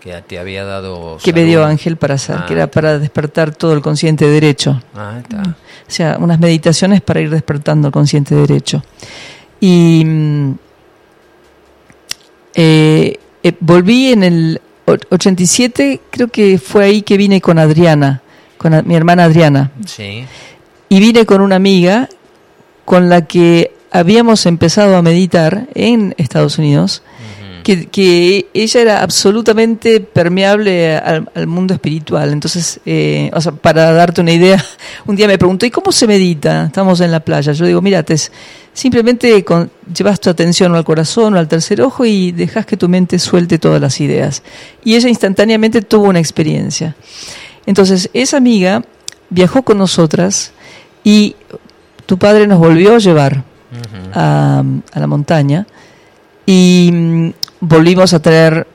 [0.00, 1.18] Que te había dado.
[1.22, 4.80] Que me dio Ángel para hacer, que era ah, para despertar todo el consciente derecho.
[4.94, 5.42] Ah, está.
[5.42, 8.84] O sea, unas meditaciones para ir despertando el consciente derecho.
[9.58, 10.54] Y mm,
[12.56, 18.22] eh, eh, volví en el 87, creo que fue ahí que vine con Adriana,
[18.56, 19.70] con mi hermana Adriana.
[19.84, 20.24] Sí.
[20.88, 22.08] Y vine con una amiga
[22.84, 27.02] con la que habíamos empezado a meditar en Estados Unidos
[27.90, 32.32] que, ella era absolutamente permeable al, mundo espiritual.
[32.32, 34.64] Entonces, eh, o sea, para darte una idea,
[35.06, 36.66] un día me preguntó, ¿y cómo se medita?
[36.66, 37.52] Estamos en la playa.
[37.52, 38.04] Yo digo, mira,
[38.76, 39.42] simplemente
[39.94, 43.58] llevas tu atención al corazón o al tercer ojo y dejas que tu mente suelte
[43.58, 44.42] todas las ideas.
[44.84, 46.94] Y ella instantáneamente tuvo una experiencia.
[47.64, 48.82] Entonces, esa amiga
[49.30, 50.52] viajó con nosotras
[51.02, 51.36] y
[52.04, 53.44] tu padre nos volvió a llevar
[54.12, 54.62] a,
[54.92, 55.66] a la montaña
[56.44, 58.66] y mm, volvimos a tener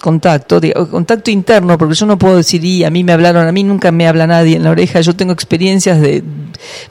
[0.00, 0.60] contacto,
[0.90, 3.92] contacto interno, porque yo no puedo decir, y a mí me hablaron, a mí nunca
[3.92, 6.22] me habla nadie en la oreja, yo tengo experiencias de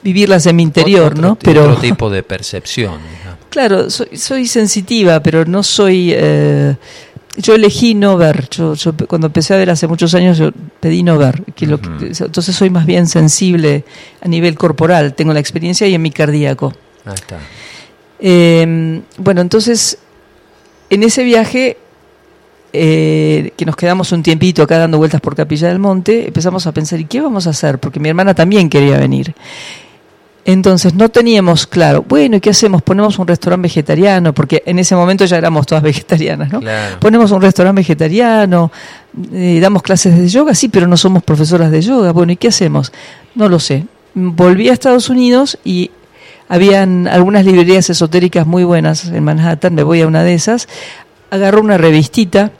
[0.03, 1.37] vivirlas en mi interior, ¿no?
[1.37, 2.99] Pero otro tipo de percepción.
[3.49, 6.11] Claro, soy, soy sensitiva, pero no soy...
[6.13, 6.75] Eh,
[7.35, 8.75] yo elegí no ver, yo,
[9.07, 12.69] cuando empecé a ver hace muchos años, yo pedí no ver, que lo, entonces soy
[12.69, 13.85] más bien sensible
[14.21, 16.75] a nivel corporal, tengo la experiencia y en mi cardíaco.
[17.05, 17.39] Ahí está.
[18.19, 19.97] Eh, bueno, entonces
[20.89, 21.77] en ese viaje,
[22.73, 26.71] eh, que nos quedamos un tiempito acá dando vueltas por Capilla del Monte, empezamos a
[26.71, 27.79] pensar, ¿y qué vamos a hacer?
[27.79, 29.33] Porque mi hermana también quería venir.
[30.45, 32.81] Entonces no teníamos claro, bueno, ¿y qué hacemos?
[32.81, 36.61] Ponemos un restaurante vegetariano, porque en ese momento ya éramos todas vegetarianas, ¿no?
[36.99, 38.71] Ponemos un restaurante vegetariano,
[39.33, 42.11] eh, damos clases de yoga, sí, pero no somos profesoras de yoga.
[42.13, 42.91] Bueno, ¿y qué hacemos?
[43.35, 43.85] No lo sé.
[44.15, 45.91] Volví a Estados Unidos y
[46.47, 50.67] habían algunas librerías esotéricas muy buenas en Manhattan, me voy a una de esas,
[51.29, 52.51] agarró una revistita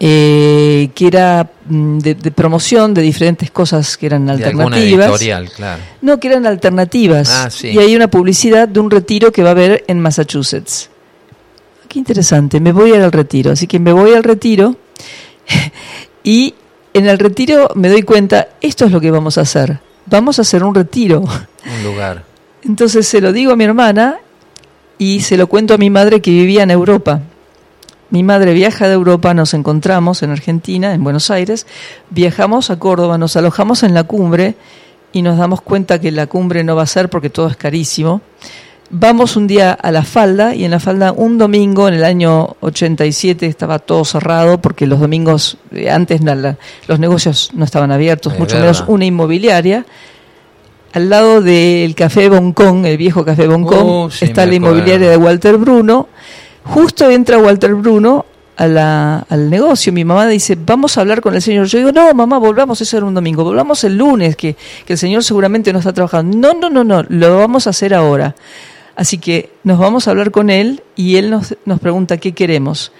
[0.00, 5.08] eh, que era mm, de, promoción de diferentes cosas que eran alternativas.
[5.08, 5.82] editorial, claro.
[6.02, 7.30] No, que eran alternativas.
[7.30, 10.90] Ah, y hay una publicidad de un retiro que va a haber en Massachusetts.
[11.88, 13.50] Qué interesante, me voy al retiro.
[13.50, 14.76] Así que me voy al retiro
[16.22, 16.54] y
[16.94, 19.80] en el retiro me doy cuenta, esto es lo que vamos a hacer.
[20.06, 21.20] Vamos a hacer un retiro.
[21.20, 22.24] Un lugar.
[22.62, 24.18] Entonces se lo digo a mi hermana
[24.96, 27.20] y se lo cuento a mi madre que vivía en Europa.
[28.10, 31.66] Mi madre viaja de Europa, nos encontramos en Argentina, en Buenos Aires,
[32.08, 34.54] viajamos a Córdoba, nos alojamos en la cumbre
[35.12, 38.22] y nos damos cuenta que la cumbre no va a ser porque todo es carísimo.
[38.90, 42.56] Vamos un día a la falda y en la falda un domingo en el año
[42.60, 46.22] 87 estaba todo cerrado porque los domingos eh, antes
[46.86, 49.84] los negocios no estaban abiertos, mucho menos una inmobiliaria
[50.94, 55.58] al lado del Café Boncón, el viejo Café Boncón, oh, está la inmobiliaria de Walter
[55.58, 56.08] Bruno.
[56.68, 58.26] Justo entra Walter Bruno
[58.56, 59.92] al negocio.
[59.92, 61.66] Mi mamá dice, vamos a hablar con el señor.
[61.66, 64.98] Yo digo, no, mamá, volvamos, a hacer un domingo, volvamos el lunes, que, que el
[64.98, 66.36] señor seguramente no está trabajando.
[66.36, 68.34] No, no, no, no, lo vamos a hacer ahora.
[68.96, 72.92] Así que nos vamos a hablar con él y él nos, nos pregunta qué queremos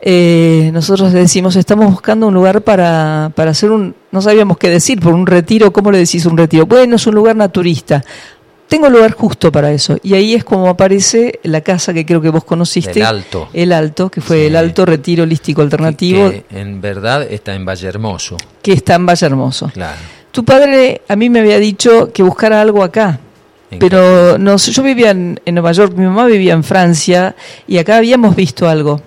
[0.00, 4.70] eh, nosotros le decimos, estamos buscando un lugar para, para hacer un, no sabíamos qué
[4.70, 6.66] decir, por un retiro, ¿cómo le decís un retiro?
[6.66, 8.04] Bueno, es un lugar naturista.
[8.68, 9.98] Tengo lugar justo para eso.
[10.02, 13.00] Y ahí es como aparece la casa que creo que vos conociste.
[13.00, 13.48] El Alto.
[13.54, 16.30] El Alto, que fue el Alto Retiro Holístico Alternativo.
[16.30, 18.36] Que, en verdad está en Valle Hermoso.
[18.62, 19.70] Que está en Valle Hermoso.
[19.72, 19.98] Claro.
[20.30, 23.20] Tu padre a mí me había dicho que buscara algo acá.
[23.78, 28.34] Pero no, yo vivía en, Nueva York, mi mamá vivía en Francia y acá habíamos
[28.34, 29.02] visto algo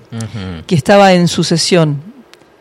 [0.67, 2.12] que estaba en sucesión.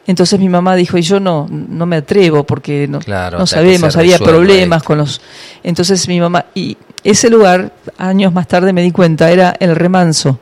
[0.06, 4.18] Entonces mi mamá dijo, y yo no, no me atrevo porque no, no sabemos, había
[4.18, 5.20] problemas con los...
[5.62, 10.38] Entonces mi mamá, y ese lugar, años más tarde me di cuenta, era el remanso.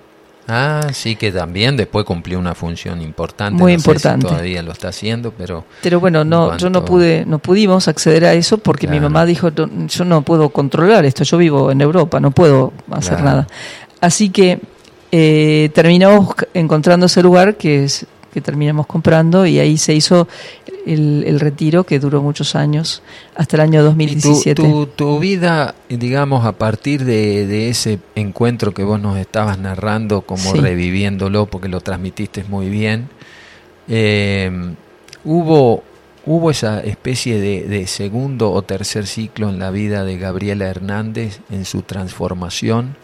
[0.50, 3.60] Ah, sí, que también después cumplió una función importante.
[3.60, 4.26] Muy importante.
[4.26, 5.66] todavía lo está haciendo, pero.
[5.82, 9.50] Pero bueno, no, yo no pude, no pudimos acceder a eso porque mi mamá dijo,
[9.50, 13.46] yo no puedo controlar esto, yo vivo en Europa, no puedo hacer nada.
[14.00, 14.58] Así que
[15.12, 20.28] eh, terminamos encontrando ese lugar que es que terminamos comprando y ahí se hizo
[20.86, 23.02] el, retiro que duró muchos años,
[23.36, 24.62] hasta el año 2017.
[24.62, 30.54] Tu, tu, vida, digamos, a partir de, ese encuentro que vos nos estabas narrando, como
[30.54, 33.08] reviviéndolo, porque lo transmitiste muy bien,
[33.88, 34.50] eh,
[35.24, 35.82] hubo,
[36.24, 41.40] hubo esa especie de, de segundo o tercer ciclo en la vida de Gabriela Hernández
[41.50, 42.96] en su transformación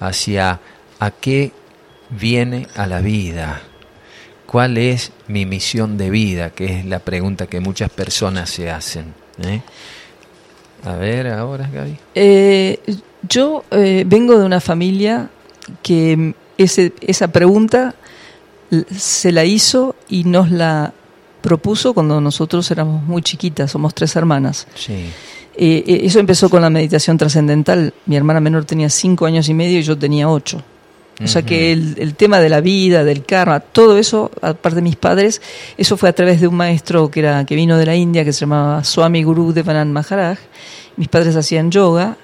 [0.00, 0.60] hacia
[0.98, 1.52] a qué
[2.10, 3.62] viene a la vida
[4.48, 6.48] ¿Cuál es mi misión de vida?
[6.48, 9.12] Que es la pregunta que muchas personas se hacen.
[9.42, 9.60] ¿eh?
[10.84, 11.98] A ver, ahora, Gaby.
[12.14, 12.80] Eh,
[13.28, 15.28] yo eh, vengo de una familia
[15.82, 17.94] que ese, esa pregunta
[18.96, 20.94] se la hizo y nos la
[21.42, 24.66] propuso cuando nosotros éramos muy chiquitas, somos tres hermanas.
[24.74, 25.10] Sí.
[25.56, 27.92] Eh, eso empezó con la meditación trascendental.
[28.06, 30.62] Mi hermana menor tenía cinco años y medio y yo tenía ocho.
[31.22, 34.82] O sea que el, el, tema de la vida, del karma, todo eso, aparte de
[34.82, 35.42] mis padres,
[35.76, 38.32] eso fue a través de un maestro que era que vino de la India, que
[38.32, 40.38] se llamaba Swami Guru Devanand Maharaj.
[40.96, 42.16] Mis padres hacían yoga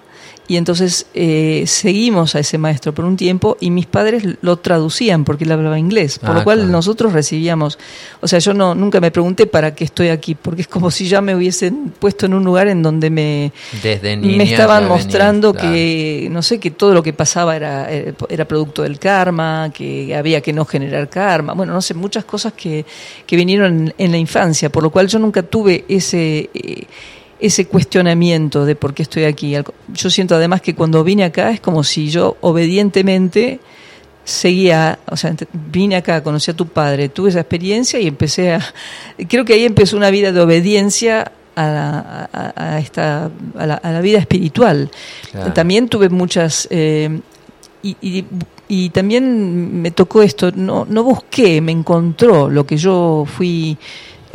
[0.47, 5.25] y entonces eh, seguimos a ese maestro por un tiempo y mis padres lo traducían
[5.25, 6.73] porque él hablaba inglés, por Ah, lo cual claro.
[6.73, 7.79] nosotros recibíamos,
[8.21, 11.09] o sea, yo no nunca me pregunté para qué estoy aquí, porque es como si
[11.09, 13.53] ya me hubiesen puesto en un lugar en donde me,
[13.83, 15.71] Desde niña me estaban mostrando claro.
[15.73, 20.15] que, no sé, que todo lo que pasaba era, eh, era producto del karma, que
[20.15, 22.85] había que no generar karma, bueno, no sé, muchas cosas que,
[23.27, 26.51] que vinieron en, en la infancia, por lo cual yo nunca tuve ese...
[26.53, 26.85] eh,
[27.47, 29.55] ese cuestionamiento de por qué estoy aquí.
[29.93, 33.61] Yo siento además que cuando vine acá es como si yo obedientemente
[34.25, 38.61] seguía, o sea, vine acá, conocí a tu padre, tuve esa experiencia y empecé a,
[39.29, 43.75] creo que ahí empezó una vida de obediencia a, la- a- a esta, a la,
[43.75, 44.91] a la vida espiritual.
[45.31, 45.53] Claro.
[45.53, 47.21] También tuve muchas, eh,
[47.83, 48.25] y, y-
[48.67, 53.77] y también me tocó esto, no, no busqué, me encontró lo que yo fui,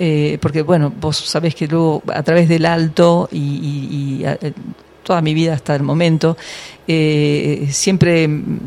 [0.01, 4.53] eh, porque bueno, vos sabés que luego a través del alto y, y- y, eh,
[5.03, 6.37] toda mi vida hasta el momento,
[6.87, 8.59] eh, siempre mm,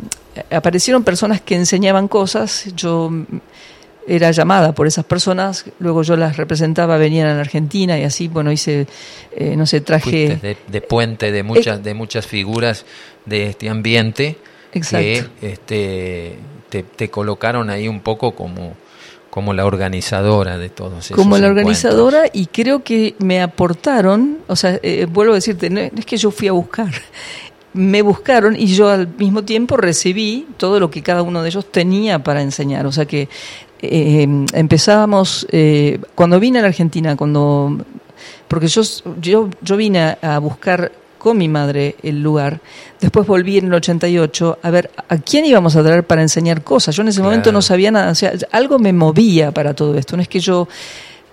[0.50, 3.24] aparecieron personas que enseñaban cosas, yo mm,
[4.06, 8.28] era llamada por esas personas, luego yo las representaba, venían a la Argentina y así,
[8.28, 8.86] bueno, hice,
[9.34, 10.38] eh, no sé, traje...
[10.42, 12.84] De, de puente de muchas, de muchas figuras
[13.24, 14.36] de este ambiente
[14.72, 15.30] Exacto.
[15.40, 16.36] que este,
[16.68, 18.74] te, te colocaron ahí un poco como,
[19.32, 21.50] como la organizadora de todos esos como la encuentros.
[21.56, 26.18] organizadora y creo que me aportaron, o sea, eh, vuelvo a decirte, no es que
[26.18, 26.92] yo fui a buscar,
[27.72, 31.72] me buscaron y yo al mismo tiempo recibí todo lo que cada uno de ellos
[31.72, 33.30] tenía para enseñar, o sea que
[33.80, 37.78] eh, empezábamos, eh, cuando vine a la Argentina, cuando,
[38.48, 38.82] porque yo,
[39.18, 42.60] yo, yo vine a, a buscar con mi madre el lugar.
[43.00, 46.96] Después volví en el 88 a ver a quién íbamos a traer para enseñar cosas.
[46.96, 50.16] Yo en ese momento no sabía nada, o sea, algo me movía para todo esto.
[50.16, 50.66] No es que yo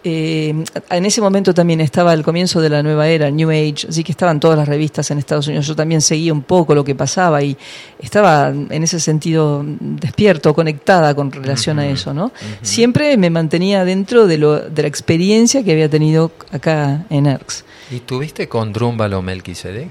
[0.04, 0.54] eh,
[0.92, 4.12] en ese momento también estaba el comienzo de la nueva era, New Age, así que
[4.12, 5.66] estaban todas las revistas en Estados Unidos.
[5.66, 7.58] Yo también seguía un poco lo que pasaba y
[8.00, 12.32] estaba en ese sentido despierto, conectada con relación a eso, ¿no?
[12.62, 17.66] Siempre me mantenía dentro de, lo, de la experiencia que había tenido acá en ERX.
[17.92, 19.88] ¿Y tuviste con Drúmbalo Melquisedec?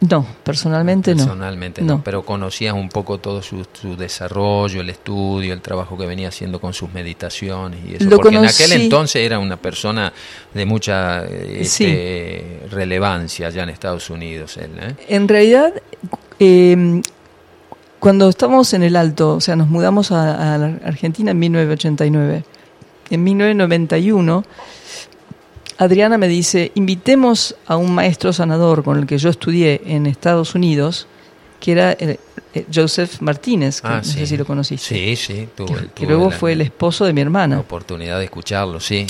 [0.00, 1.24] No, personalmente no.
[1.24, 2.04] Personalmente no.
[2.04, 6.60] Pero conocías un poco todo su, su desarrollo, el estudio, el trabajo que venía haciendo
[6.60, 8.04] con sus meditaciones y eso.
[8.04, 10.12] Lo Porque en aquel entonces era una persona
[10.54, 11.24] de mucha
[11.64, 11.84] Sí.
[11.86, 14.56] este, relevancia allá en Estados Unidos.
[14.56, 14.94] Él, ¿eh?
[15.08, 15.72] En realidad,
[16.38, 17.02] eh,
[17.98, 22.44] cuando estábamos en el Alto, o sea, nos mudamos a, a Argentina en 1989.
[23.10, 24.44] En 1991,
[25.78, 30.54] Adriana me dice, invitemos a un maestro sanador con el que yo estudié en Estados
[30.54, 31.06] Unidos,
[31.60, 32.18] que era eh,
[32.72, 34.12] Joseph Martínez, que Ah, no sí.
[34.18, 34.86] sé si lo conociste.
[34.94, 37.60] Sí, sí, tuve, Que, que luego la- fue el esposo de mi la hermana.
[37.60, 39.06] oportunidad de escucharlo, sí.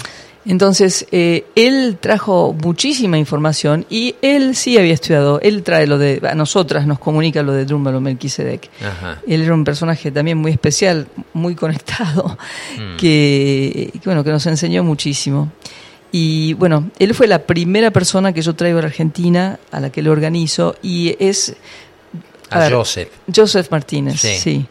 [0.47, 6.21] Entonces, eh, él trajo muchísima información y él sí había estudiado, él trae lo de,
[6.31, 8.71] a nosotras nos comunica lo de Drúmbalo Melquisedec.
[8.83, 9.21] Ajá.
[9.27, 12.39] Él era un personaje también muy especial, muy conectado,
[12.79, 12.97] Mm.
[12.97, 15.53] que, que, bueno, que nos enseñó muchísimo.
[16.11, 19.91] Y bueno, él fue la primera persona que yo traigo a la Argentina, a la
[19.91, 21.55] que le organizo, y es
[22.51, 23.09] A ver, Joseph.
[23.35, 24.37] Joseph Martínez, Sí.
[24.39, 24.67] sí.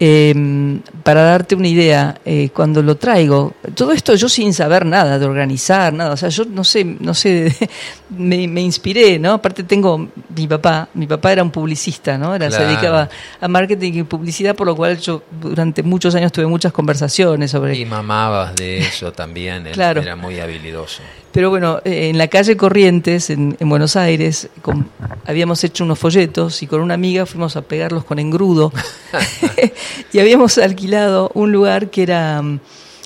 [0.00, 5.18] Eh, para darte una idea, eh, cuando lo traigo, todo esto yo sin saber nada
[5.18, 7.54] de organizar, nada, o sea, yo no sé, no sé,
[8.10, 9.34] me, me inspiré, ¿no?
[9.34, 12.34] Aparte tengo mi papá, mi papá era un publicista, ¿no?
[12.34, 12.64] Era, Claro.
[12.64, 13.08] Se dedicaba
[13.40, 17.76] a marketing y publicidad, por lo cual yo durante muchos años tuve muchas conversaciones sobre...
[17.76, 19.66] Y mamabas de eso también.
[19.66, 20.02] Él Claro.
[20.02, 21.02] era muy habilidoso.
[21.34, 24.88] Pero bueno, eh, en la calle Corrientes, en, en Buenos Aires, con-
[25.26, 28.72] habíamos hecho unos folletos y con una amiga fuimos a pegarlos con engrudo.
[30.12, 32.40] y habíamos alquilado un lugar que era.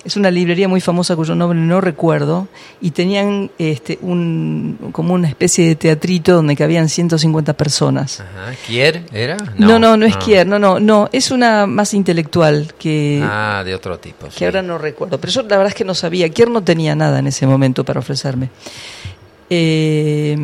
[0.05, 2.47] Es una librería muy famosa cuyo nombre no recuerdo.
[2.79, 8.21] Y tenían este, un, como una especie de teatrito donde cabían 150 personas.
[8.21, 8.55] Ajá.
[8.65, 9.37] ¿Kier era?
[9.57, 11.09] No, no, no, es Kier, no, no, no.
[11.11, 13.21] Es una más intelectual que.
[13.23, 14.27] Ah, de otro tipo.
[14.35, 15.19] que ahora no recuerdo.
[15.19, 16.29] Pero yo la verdad es que no sabía.
[16.29, 18.49] Kier no tenía nada en ese momento para ofrecerme.
[19.49, 20.37] Eh,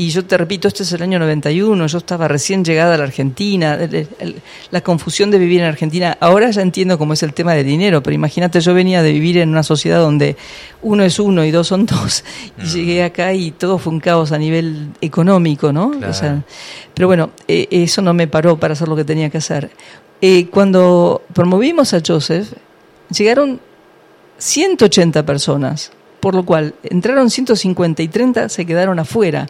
[0.00, 3.04] Y yo te repito, este es el año 91, yo estaba recién llegada a la
[3.04, 3.78] Argentina,
[4.70, 6.16] la confusión de vivir en Argentina.
[6.20, 9.36] Ahora ya entiendo cómo es el tema del dinero, pero imagínate, yo venía de vivir
[9.36, 10.38] en una sociedad donde
[10.80, 12.24] uno es uno y dos son dos,
[12.56, 15.92] y llegué acá y todo fue un caos a nivel económico, ¿no?
[16.94, 19.70] pero bueno, eh, eso no me paró para hacer lo que tenía que hacer.
[20.22, 22.54] Eh, cuando promovimos a Joseph,
[23.10, 23.60] llegaron
[24.38, 29.46] 180 personas por lo cual entraron 150 y 30 se quedaron afuera.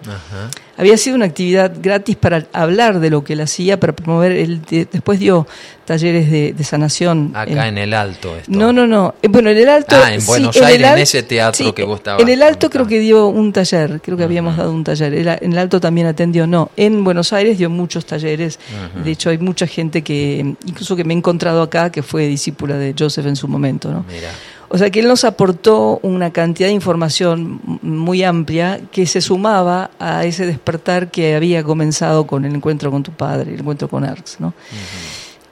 [0.77, 4.63] Había sido una actividad gratis para hablar de lo que él hacía, para promover, el,
[4.63, 5.47] después dio
[5.85, 7.33] talleres de, sanación.
[7.35, 8.37] Acá en, el Alto.
[8.37, 8.51] Esto.
[8.51, 9.15] No, no, no.
[9.21, 9.97] Eh, bueno, en el Alto.
[10.03, 12.23] Ah, en Buenos Aires, en, ese teatro que vos estabas.
[12.23, 15.13] En el Alto creo que dio un taller, creo que habíamos dado un taller.
[15.43, 16.71] En el Alto también atendió, no.
[16.77, 18.59] En Buenos Aires dio muchos talleres.
[19.05, 22.77] De hecho, hay mucha gente que, incluso que me he encontrado acá, que fue discípula
[22.77, 24.07] de Joseph en su momento, ¿no?
[24.09, 24.31] Mira.
[24.73, 29.91] O sea que él nos aportó una cantidad de información muy amplia que se sumaba
[29.99, 34.05] a ese despertar que había comenzado con el encuentro con tu padre, el encuentro con
[34.05, 34.55] Arx, ¿no?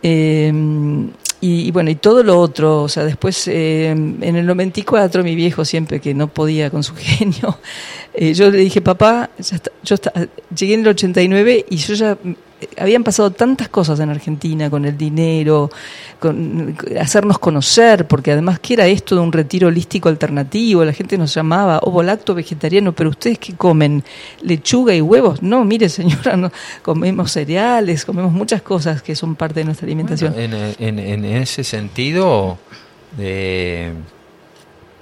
[0.05, 0.53] Eh,
[1.41, 5.65] y, bueno, y todo lo otro, o sea, después eh, en el 94 mi viejo
[5.65, 7.59] siempre que no podía con su genio,
[8.15, 9.31] eh, yo le dije, papá,
[9.85, 9.97] yo
[10.57, 12.17] llegué en el 89 y yo ya
[12.77, 15.71] habían pasado tantas cosas en Argentina con el dinero,
[16.19, 20.85] con hacernos conocer, porque además, ¿qué era esto de un retiro holístico alternativo?
[20.85, 24.03] La gente nos llamaba ovolacto vegetariano, pero ustedes qué comen?
[24.43, 25.43] ¿Lechuga y huevos?
[25.43, 26.51] No, mire señora, no,
[26.83, 30.35] comemos cereales, comemos muchas cosas que son parte de nuestra alimentación.
[30.37, 32.59] en, ese sentido,
[33.19, 33.93] eh,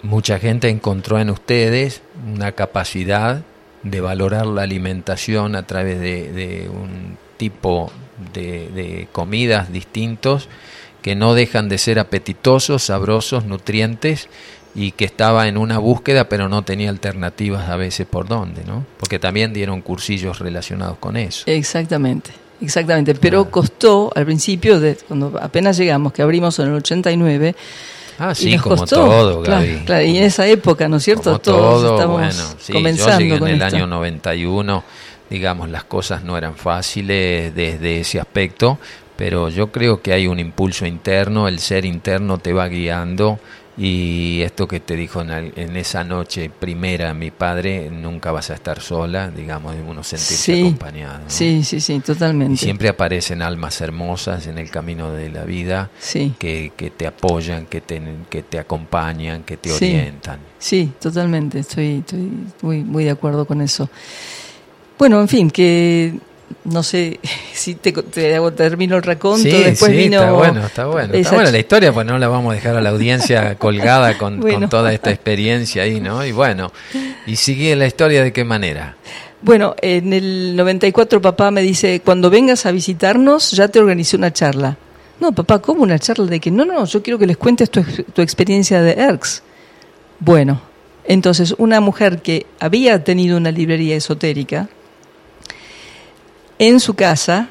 [0.02, 2.02] mucha gente encontró en ustedes
[2.34, 3.42] una capacidad
[3.82, 7.91] de valorar la alimentación a través de un tipo
[8.34, 10.49] de, comidas distintos
[11.03, 14.28] que no dejan de ser apetitosos, sabrosos, nutrientes
[14.74, 18.84] y que estaba en una búsqueda pero no tenía alternativas a veces por dónde, ¿no?
[18.99, 21.45] Porque también dieron cursillos relacionados con eso.
[21.47, 22.30] Exactamente,
[22.61, 27.55] exactamente, pero costó al principio, de, cuando apenas llegamos, que abrimos en el 89,
[28.18, 29.82] Ah, sí, como todo, Gaby.
[29.84, 31.39] Claro, y en esa época, ¿no es cierto?
[31.39, 34.84] Todos todo, estamos bueno, sí, comenzando yo llegué en el año 91
[35.30, 38.78] digamos, las cosas no eran fáciles desde ese aspecto,
[39.16, 43.38] pero yo creo que hay un impulso interno, el ser interno te va guiando
[43.78, 48.80] y esto que te dijo en, esa noche primera mi padre, nunca vas a estar
[48.80, 51.24] sola, digamos, uno sentirse acompañado.
[51.26, 52.54] Sí, sí, sí, totalmente.
[52.54, 55.90] Y siempre aparecen almas hermosas en el camino de la vida
[56.38, 58.00] que, que, te apoyan, que te,
[58.30, 60.40] que te acompañan, que te orientan.
[60.58, 62.30] Sí, totalmente, estoy, estoy
[62.62, 63.90] muy, muy de acuerdo con eso.
[64.99, 66.14] Bueno, en fin, que
[66.64, 67.20] no sé
[67.53, 69.42] si te, termino el raconto.
[69.42, 71.14] Sí, después sí, Está bueno, está bueno.
[71.14, 74.40] Está buena la historia, pues no la vamos a dejar a la audiencia colgada con,
[74.40, 76.24] con, toda esta experiencia ahí, ¿no?
[76.24, 76.72] Y bueno,
[77.26, 78.97] ¿y sigue la historia de qué manera?
[79.42, 84.32] Bueno, en el 94 papá me dice, cuando vengas a visitarnos ya te organicé una
[84.32, 84.76] charla.
[85.20, 86.51] No, papá, ¿cómo una charla de que?
[86.51, 89.42] No, no, yo quiero que les cuentes tu, tu experiencia de ERX.
[90.18, 90.61] Bueno,
[91.05, 94.68] entonces una mujer que había tenido una librería esotérica,
[96.59, 97.50] en su casa,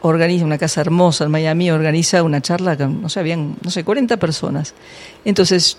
[0.00, 3.84] organiza una casa hermosa en Miami, organiza una charla con, no sé, habían, no sé,
[3.84, 4.74] 40 personas.
[5.24, 5.78] Entonces,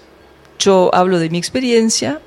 [0.59, 2.19] yo hablo de mi experiencia,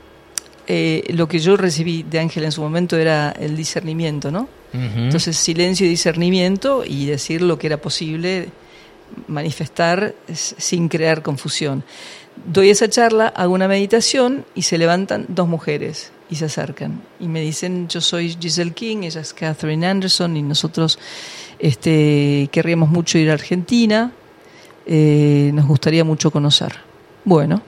[0.67, 4.49] eh, lo que yo recibí de Ángel en su momento era el discernimiento, ¿no?
[4.73, 8.51] Entonces, silencio y discernimiento y decir lo que era posible
[9.27, 11.83] manifestar sin crear confusión.
[12.47, 17.03] Doy esa charla, hago una meditación y se levantan dos mujeres y se acercan.
[17.19, 20.99] Y me dicen, yo soy Giselle King, ella es Catherine Anderson y nosotros
[21.59, 24.13] este, querríamos mucho ir a Argentina,
[24.87, 26.77] eh, nos gustaría mucho conocer.
[27.25, 27.63] Bueno,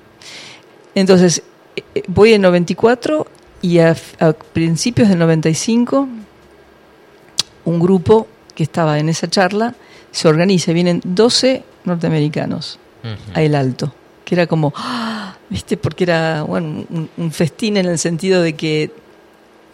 [0.95, 1.43] entonces
[1.77, 3.27] eh, voy en 94
[3.63, 3.95] y a,
[4.53, 6.09] principios del 95
[7.65, 9.75] un grupo que estaba en esa charla
[10.11, 12.79] se organiza, vienen 12 norteamericanos
[13.35, 13.95] a El Alto,
[14.33, 14.73] que era como...
[14.77, 15.37] ¡ah!
[15.53, 15.77] ¿viste?
[15.77, 16.87] Porque era bueno,
[17.19, 18.91] un, festín en el sentido de que...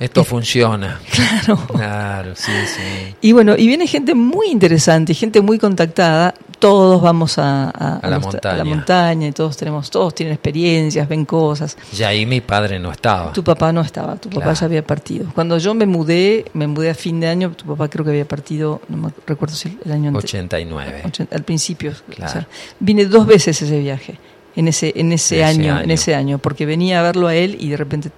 [0.00, 1.00] Esto funciona.
[1.10, 1.66] Claro.
[1.68, 3.14] Claro, sí, sí.
[3.20, 6.34] Y bueno, y viene gente muy interesante, gente muy contactada.
[6.58, 8.54] Todos vamos a, la, montaña.
[8.54, 9.28] a la, montaña.
[9.28, 11.76] y todos tenemos, todos tienen experiencias, ven cosas.
[11.96, 13.32] Y ahí mi padre no estaba.
[13.32, 15.30] Tu papá no estaba, tu papá ya había partido.
[15.32, 18.26] Cuando yo me mudé, me mudé a fin de año, tu papá creo que había
[18.26, 21.02] partido, no me recuerdo si el año 89.
[21.30, 21.92] al principio.
[22.14, 22.46] Claro.
[22.80, 24.18] vine dos veces ese viaje
[24.58, 27.68] en ese, en ese, año, en ese año, porque venía a verlo a él y
[27.68, 28.10] de repente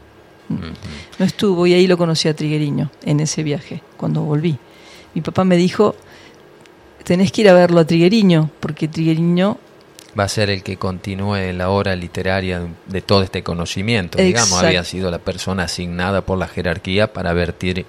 [0.49, 4.57] no estuvo y ahí lo conocí a Trigueriño en ese viaje, cuando volví.
[5.15, 5.95] Mi papá me dijo,
[7.05, 9.59] tenés que ir a verlo a Trigueriño, porque Trigueriño
[10.19, 14.17] va a ser el que continúe la obra literaria de, de todo este conocimiento.
[14.17, 17.85] Digamos, había sido la persona asignada por la jerarquía para vertir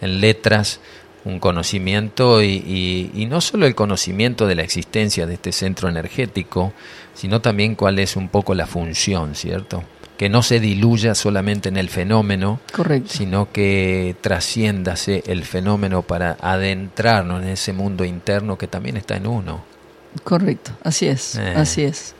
[0.00, 0.78] en letras
[1.24, 6.72] un conocimiento y, y, no solo el conocimiento de la existencia de este centro energético,
[7.14, 9.84] sino también cuál es un poco la función, ¿cierto?
[10.16, 12.60] Que no se diluya solamente en el fenómeno,
[13.06, 19.26] sino que trasciéndase el fenómeno para adentrarnos en ese mundo interno que también está en
[19.26, 19.64] uno.
[20.24, 21.52] Correcto, así es, eh.
[21.54, 22.14] así es.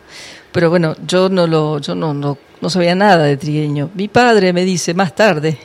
[0.53, 3.91] Pero bueno, yo no lo, yo no, no, no sabía nada de trigueño.
[3.95, 5.59] Mi padre me dice más tarde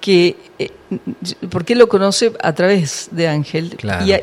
[0.00, 0.36] que
[1.50, 3.76] porque lo conoce a través de Ángel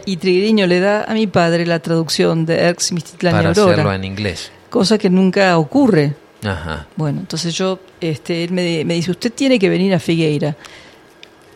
[0.06, 4.52] y, le da a mi padre la traducción de Erx Mistitlán Para hacerlo en inglés.
[4.70, 6.14] Cosa que nunca ocurre.
[6.44, 6.88] Ajá.
[6.96, 10.56] Bueno, entonces yo, este, él me, me, dice, usted tiene que venir a Figueira.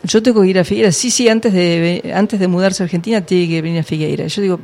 [0.04, 0.90] Yo tengo que ir a Figueira.
[0.90, 4.26] Sí, sí, antes de, antes de mudarse a Argentina tiene que venir a Figueira.
[4.26, 4.60] Yo digo,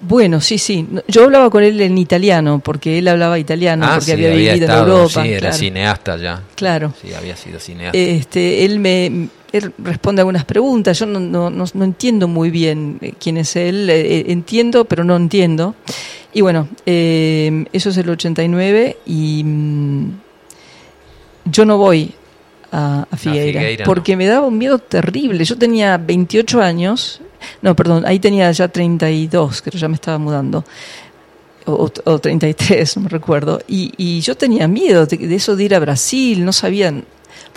[0.00, 0.86] bueno, sí, sí.
[1.08, 4.70] Yo hablaba con él en italiano, porque él hablaba italiano, ah, porque había, vivido en
[4.70, 5.22] Europa.
[5.22, 6.42] Sí, era cineasta ya.
[6.54, 6.94] Claro.
[7.00, 7.98] Sí, había sido cineasta.
[7.98, 10.98] Este, él me él responde algunas preguntas.
[10.98, 13.88] Yo no, no, no, entiendo muy bien eh, quién es él.
[13.90, 15.74] Eh, eh, entiendo, pero no entiendo.
[16.32, 20.10] Y bueno, eso es el 89 y mm,
[21.46, 22.12] yo no voy
[22.70, 25.44] a, Figueira, porque me daba un miedo terrible.
[25.44, 27.22] Yo tenía 28 años
[27.62, 30.64] no, perdón, ahí tenía ya 32, creo ya me estaba mudando.
[31.66, 33.60] O, o 33, no me recuerdo.
[33.68, 37.04] Y, y yo tenía miedo de, eso de ir a Brasil, no sabían.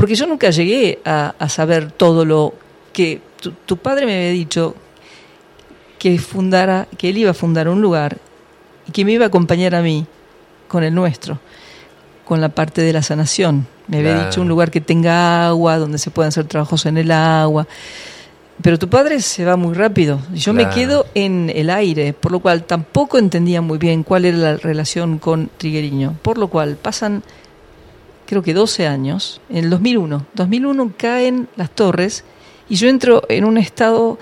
[0.01, 2.55] Porque yo nunca llegué a, saber todo lo
[2.91, 3.21] que.
[3.67, 4.75] Tu, padre me había dicho
[5.99, 8.17] que fundara, que él iba a fundar un lugar
[8.87, 10.07] y que me iba a acompañar a mí
[10.67, 11.37] con el nuestro,
[12.25, 13.67] con la parte de la sanación.
[13.85, 17.11] Me había dicho un lugar que tenga agua, donde se puedan hacer trabajos en el
[17.11, 17.67] agua.
[18.59, 20.19] Pero tu padre se va muy rápido.
[20.33, 24.37] Yo me quedo en el aire, por lo cual tampoco entendía muy bien cuál era
[24.37, 26.15] la relación con Trigueriño.
[26.23, 27.21] Por lo cual pasan,
[28.31, 29.41] creo que 12 años.
[29.49, 32.23] En el 2001, 2001 caen las torres
[32.69, 34.19] y yo entro en un estado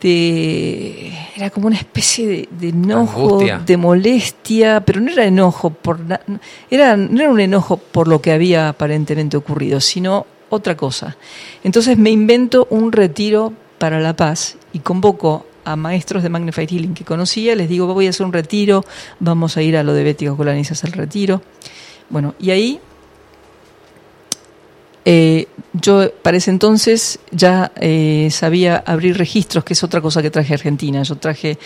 [0.00, 6.00] de era como una especie de, enojo, de molestia, pero no era enojo por
[6.70, 11.18] era no era un enojo por lo que había aparentemente ocurrido, sino otra cosa.
[11.62, 16.94] Entonces me invento un retiro para la paz y convoco a maestros de Magnified Healing
[16.94, 18.82] que conocía, les digo, voy a hacer un retiro,
[19.20, 21.42] vamos a ir a lo de Betty Colanis a hacer el retiro.
[22.10, 22.80] Bueno, y ahí
[25.04, 30.30] eh, yo para ese entonces ya eh, sabía abrir registros, que es otra cosa que
[30.30, 31.02] traje a Argentina.
[31.02, 31.58] Yo traje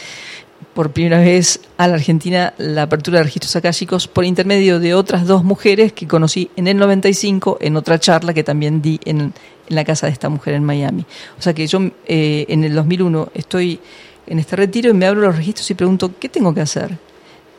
[0.75, 5.27] por primera vez a la Argentina la apertura de registros akáshicos por intermedio de otras
[5.27, 9.33] dos mujeres que conocí en el 95 en otra charla que también di en,
[9.69, 11.05] la casa de esta mujer en Miami.
[11.39, 13.81] O sea que yo eh, en el 2001 estoy
[14.27, 16.97] en este retiro y me abro los registros y pregunto, ¿qué tengo que hacer?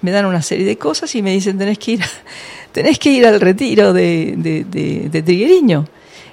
[0.01, 2.01] Me dan una serie de cosas y me dicen, tenés que ir,
[2.73, 5.85] tenés que ir al retiro de, de, de, de Trigueriño.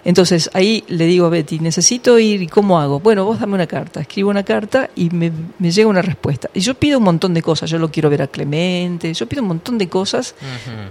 [0.05, 3.01] Entonces ahí le digo a Betty, necesito ir, ¿y cómo hago?
[3.01, 4.01] Bueno, vos dame una carta.
[4.01, 5.31] Escribo una carta y me,
[5.61, 6.49] llega una respuesta.
[6.55, 7.71] Y yo pido un montón de cosas.
[7.71, 10.35] Yo lo quiero ver a Clemente, yo pido un montón de cosas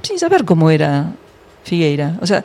[0.04, 1.12] sin saber cómo era
[1.64, 2.18] Figueira.
[2.22, 2.44] O sea,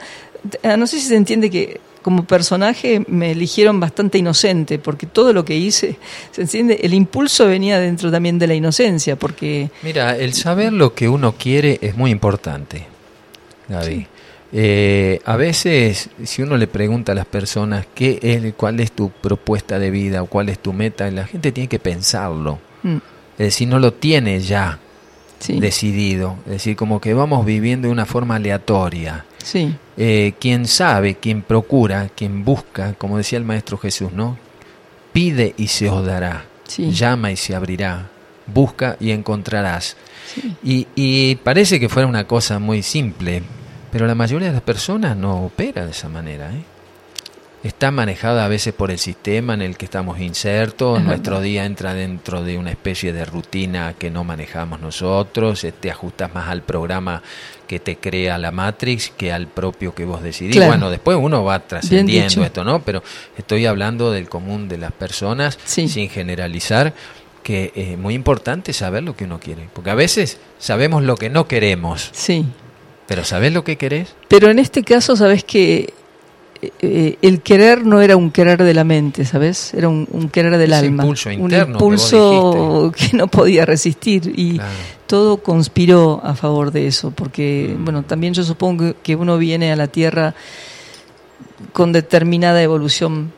[0.63, 5.33] ah, no sé si se entiende que como personaje me eligieron bastante inocente, porque todo
[5.33, 5.97] lo que hice,
[6.33, 9.71] se entiende, el impulso venía dentro también de la inocencia, porque...
[9.83, 12.87] Mira, el saber lo que uno quiere es muy importante,
[13.69, 14.07] Gaby.
[14.57, 19.11] Eh, a veces, si uno le pregunta a las personas qué es, cuál es tu
[19.11, 22.61] propuesta de vida o cuál es tu meta, la gente tiene que pensarlo.
[22.83, 22.99] Mm.
[23.33, 24.79] Es decir, no lo tiene ya
[25.49, 26.37] decidido.
[26.47, 29.25] Es decir, como que vamos viviendo de una forma aleatoria.
[29.43, 29.75] Sí.
[29.97, 34.39] Eh, quien sabe, quien procura, quien busca, como decía el Maestro Jesús, ¿no?
[35.12, 36.47] Pide y se os dará.
[36.77, 38.09] Llama y se abrirá.
[38.47, 39.97] Busca y encontrarás.
[40.62, 43.42] Y, y parece que fuera una cosa muy simple,
[43.90, 46.51] pero la mayoría de las personas no opera de esa manera.
[46.53, 46.62] ¿eh?
[47.64, 51.95] Está manejada a veces por el sistema en el que estamos insertos, nuestro día entra
[51.95, 56.61] dentro de una especie de rutina que no manejamos nosotros, te este, ajustas más al
[56.61, 57.22] programa
[57.66, 60.57] que te crea la Matrix que al propio que vos decidís.
[60.57, 62.82] Bueno, después uno va trascendiendo esto, ¿no?
[62.82, 63.03] Pero
[63.38, 66.92] estoy hablando del común de las personas, sin generalizar,
[67.45, 71.30] que es muy importante saber lo que uno quiere, porque a veces sabemos lo que
[71.30, 72.11] no queremos.
[72.12, 72.47] Sí.
[73.07, 74.16] Pero ¿sabes lo que querés?
[74.28, 75.92] Pero en este caso, ¿sabes que
[76.80, 79.74] eh, el querer no era un querer de la mente, ¿sabes?
[79.74, 81.03] Era un, querer del alma.
[81.03, 84.59] Impulso interno un impulso que, no podía resistir y
[85.07, 87.84] todo conspiró a favor de eso, porque, mm.
[87.84, 90.34] bueno, también yo supongo que uno viene a la Tierra
[91.72, 93.32] con determinada evolución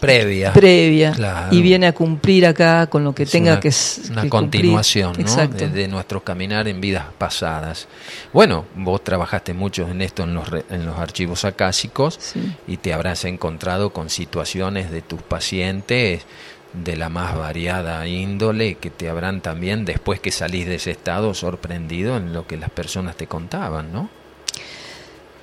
[0.00, 0.52] previa.
[0.52, 1.48] Previa.
[1.50, 6.22] Y viene a cumplir acá con lo que tenga que que Una continuación De, nuestro
[6.22, 7.88] caminar en vidas pasadas.
[8.32, 12.18] Bueno, vos trabajaste mucho en esto en los, en los archivos acásicos
[12.66, 16.24] y te habrás encontrado con situaciones de tus pacientes
[16.72, 21.32] de la más variada índole que te habrán también, después que salís de ese estado,
[21.34, 24.10] sorprendido en lo que las personas te contaban, ¿no?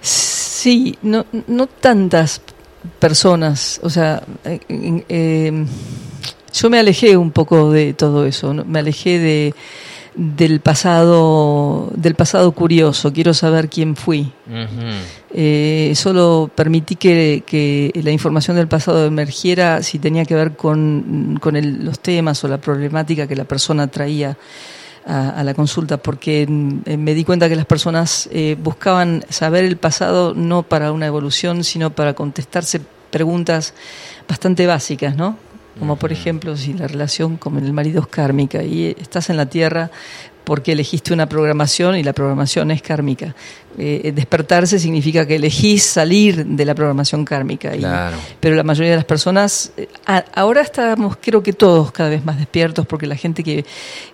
[0.02, 2.42] Sí, no, no tantas
[3.00, 4.60] personas, o sea, eh,
[5.10, 5.66] eh,
[6.54, 9.56] yo me alejé un poco de todo eso, me alejé de
[10.16, 14.32] del pasado del pasado curioso quiero saber quién fui.
[15.34, 22.00] Eh, solo permití que, la información del pasado emergiera si tenía que ver con, los
[22.00, 24.38] temas o la problemática que la persona traía
[25.06, 29.78] a, la consulta porque mm, me di cuenta que las personas eh, buscaban saber el
[29.78, 32.82] pasado no para una evolución sino para contestarse
[33.12, 33.74] preguntas
[34.28, 35.38] bastante básicas no
[35.80, 39.46] como por ejemplo si la relación con el marido es kármica y estás en la
[39.46, 39.92] tierra
[40.46, 43.36] porque elegiste una programación y la programación es kármica.
[43.78, 47.74] Eh, despertarse significa que elegís salir de la programación kármica.
[48.40, 49.90] pero la mayoría de las personas, eh,
[50.34, 53.66] ahora estamos creo que todos cada vez más despiertos porque la gente que,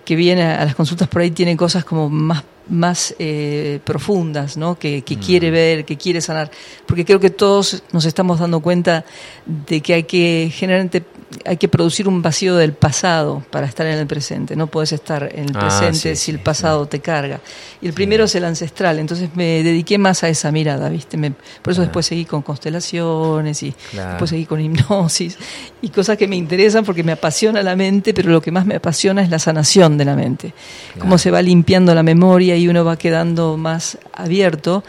[0.04, 4.78] que viene a las consultas por ahí tiene cosas como más más eh, profundas, ¿no?
[4.78, 5.52] que, que quiere mm.
[5.52, 6.50] ver, que quiere sanar,
[6.86, 9.04] porque creo que todos nos estamos dando cuenta
[9.46, 11.02] de que hay que generalmente
[11.44, 14.56] hay que producir un vacío del pasado para estar en el presente.
[14.56, 17.40] No puedes estar en el ah, presente si el pasado te carga.
[17.80, 18.98] Y el primero es el ancestral.
[18.98, 21.18] Entonces me dediqué más a esa mirada, ¿viste?
[21.62, 25.36] por eso después seguí con constelaciones y después seguí con hipnosis
[25.80, 28.76] y cosas que me interesan porque me apasiona la mente, pero lo que más me
[28.76, 30.54] apasiona es la sanación de la mente.
[30.98, 34.82] Cómo se va limpiando la memoria y uno va quedando más abierto.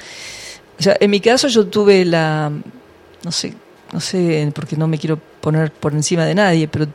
[0.79, 2.51] O sea, en mi caso yo tuve la,
[3.23, 3.53] no sé,
[3.91, 6.87] no sé, porque no me quiero poner por encima de nadie, pero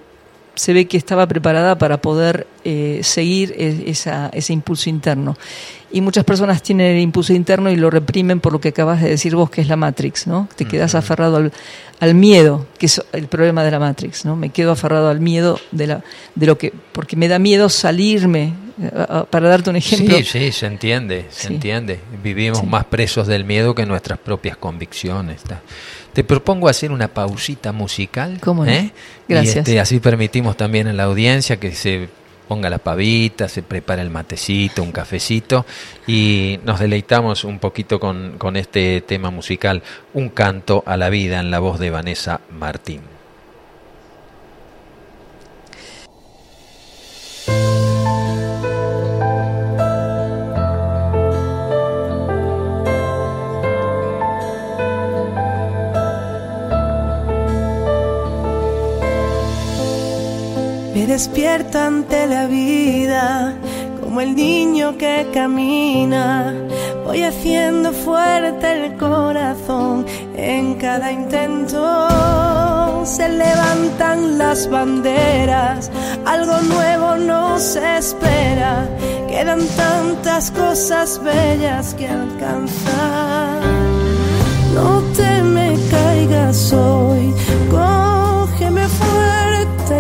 [0.54, 5.36] se ve que estaba preparada para poder eh, seguir e, esa, ese impulso interno.
[5.92, 9.10] Y muchas personas tienen el impulso interno y lo reprimen por lo que acabas de
[9.10, 10.48] decir vos, que es la Matrix, ¿no?
[10.56, 11.52] Te quedas aferrado al,
[12.00, 14.34] al, miedo, que es el problema de la Matrix, ¿no?
[14.34, 18.54] Me quedo aferrado al miedo de, la, de lo que, porque me da miedo salirme,
[19.30, 20.16] para darte un ejemplo.
[20.18, 22.00] Sí, sí, se entiende, se entiende.
[22.22, 25.42] Vivimos más presos del miedo que nuestras propias convicciones.
[26.18, 28.38] Te propongo hacer una pausita musical.
[28.40, 28.90] ¿Cómo ¿eh?
[29.28, 29.54] Gracias.
[29.54, 32.08] Y este, así permitimos también a la audiencia que se
[32.48, 35.64] ponga la pavita, se prepara el matecito, un cafecito
[36.08, 41.38] y nos deleitamos un poquito con, con este tema musical, Un canto a la vida
[41.38, 43.17] en la voz de Vanessa Martín.
[61.08, 63.54] Despierta ante la vida,
[63.98, 66.54] como el niño que camina.
[67.04, 70.04] Voy haciendo fuerte el corazón
[70.36, 71.80] en cada intento.
[73.06, 75.90] Se levantan las banderas,
[76.26, 78.86] algo nuevo nos espera.
[79.28, 83.62] Quedan tantas cosas bellas que alcanzar.
[84.74, 86.97] No te me caigas hoy,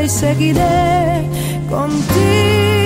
[0.08, 1.22] seguiré
[1.68, 2.77] contigo.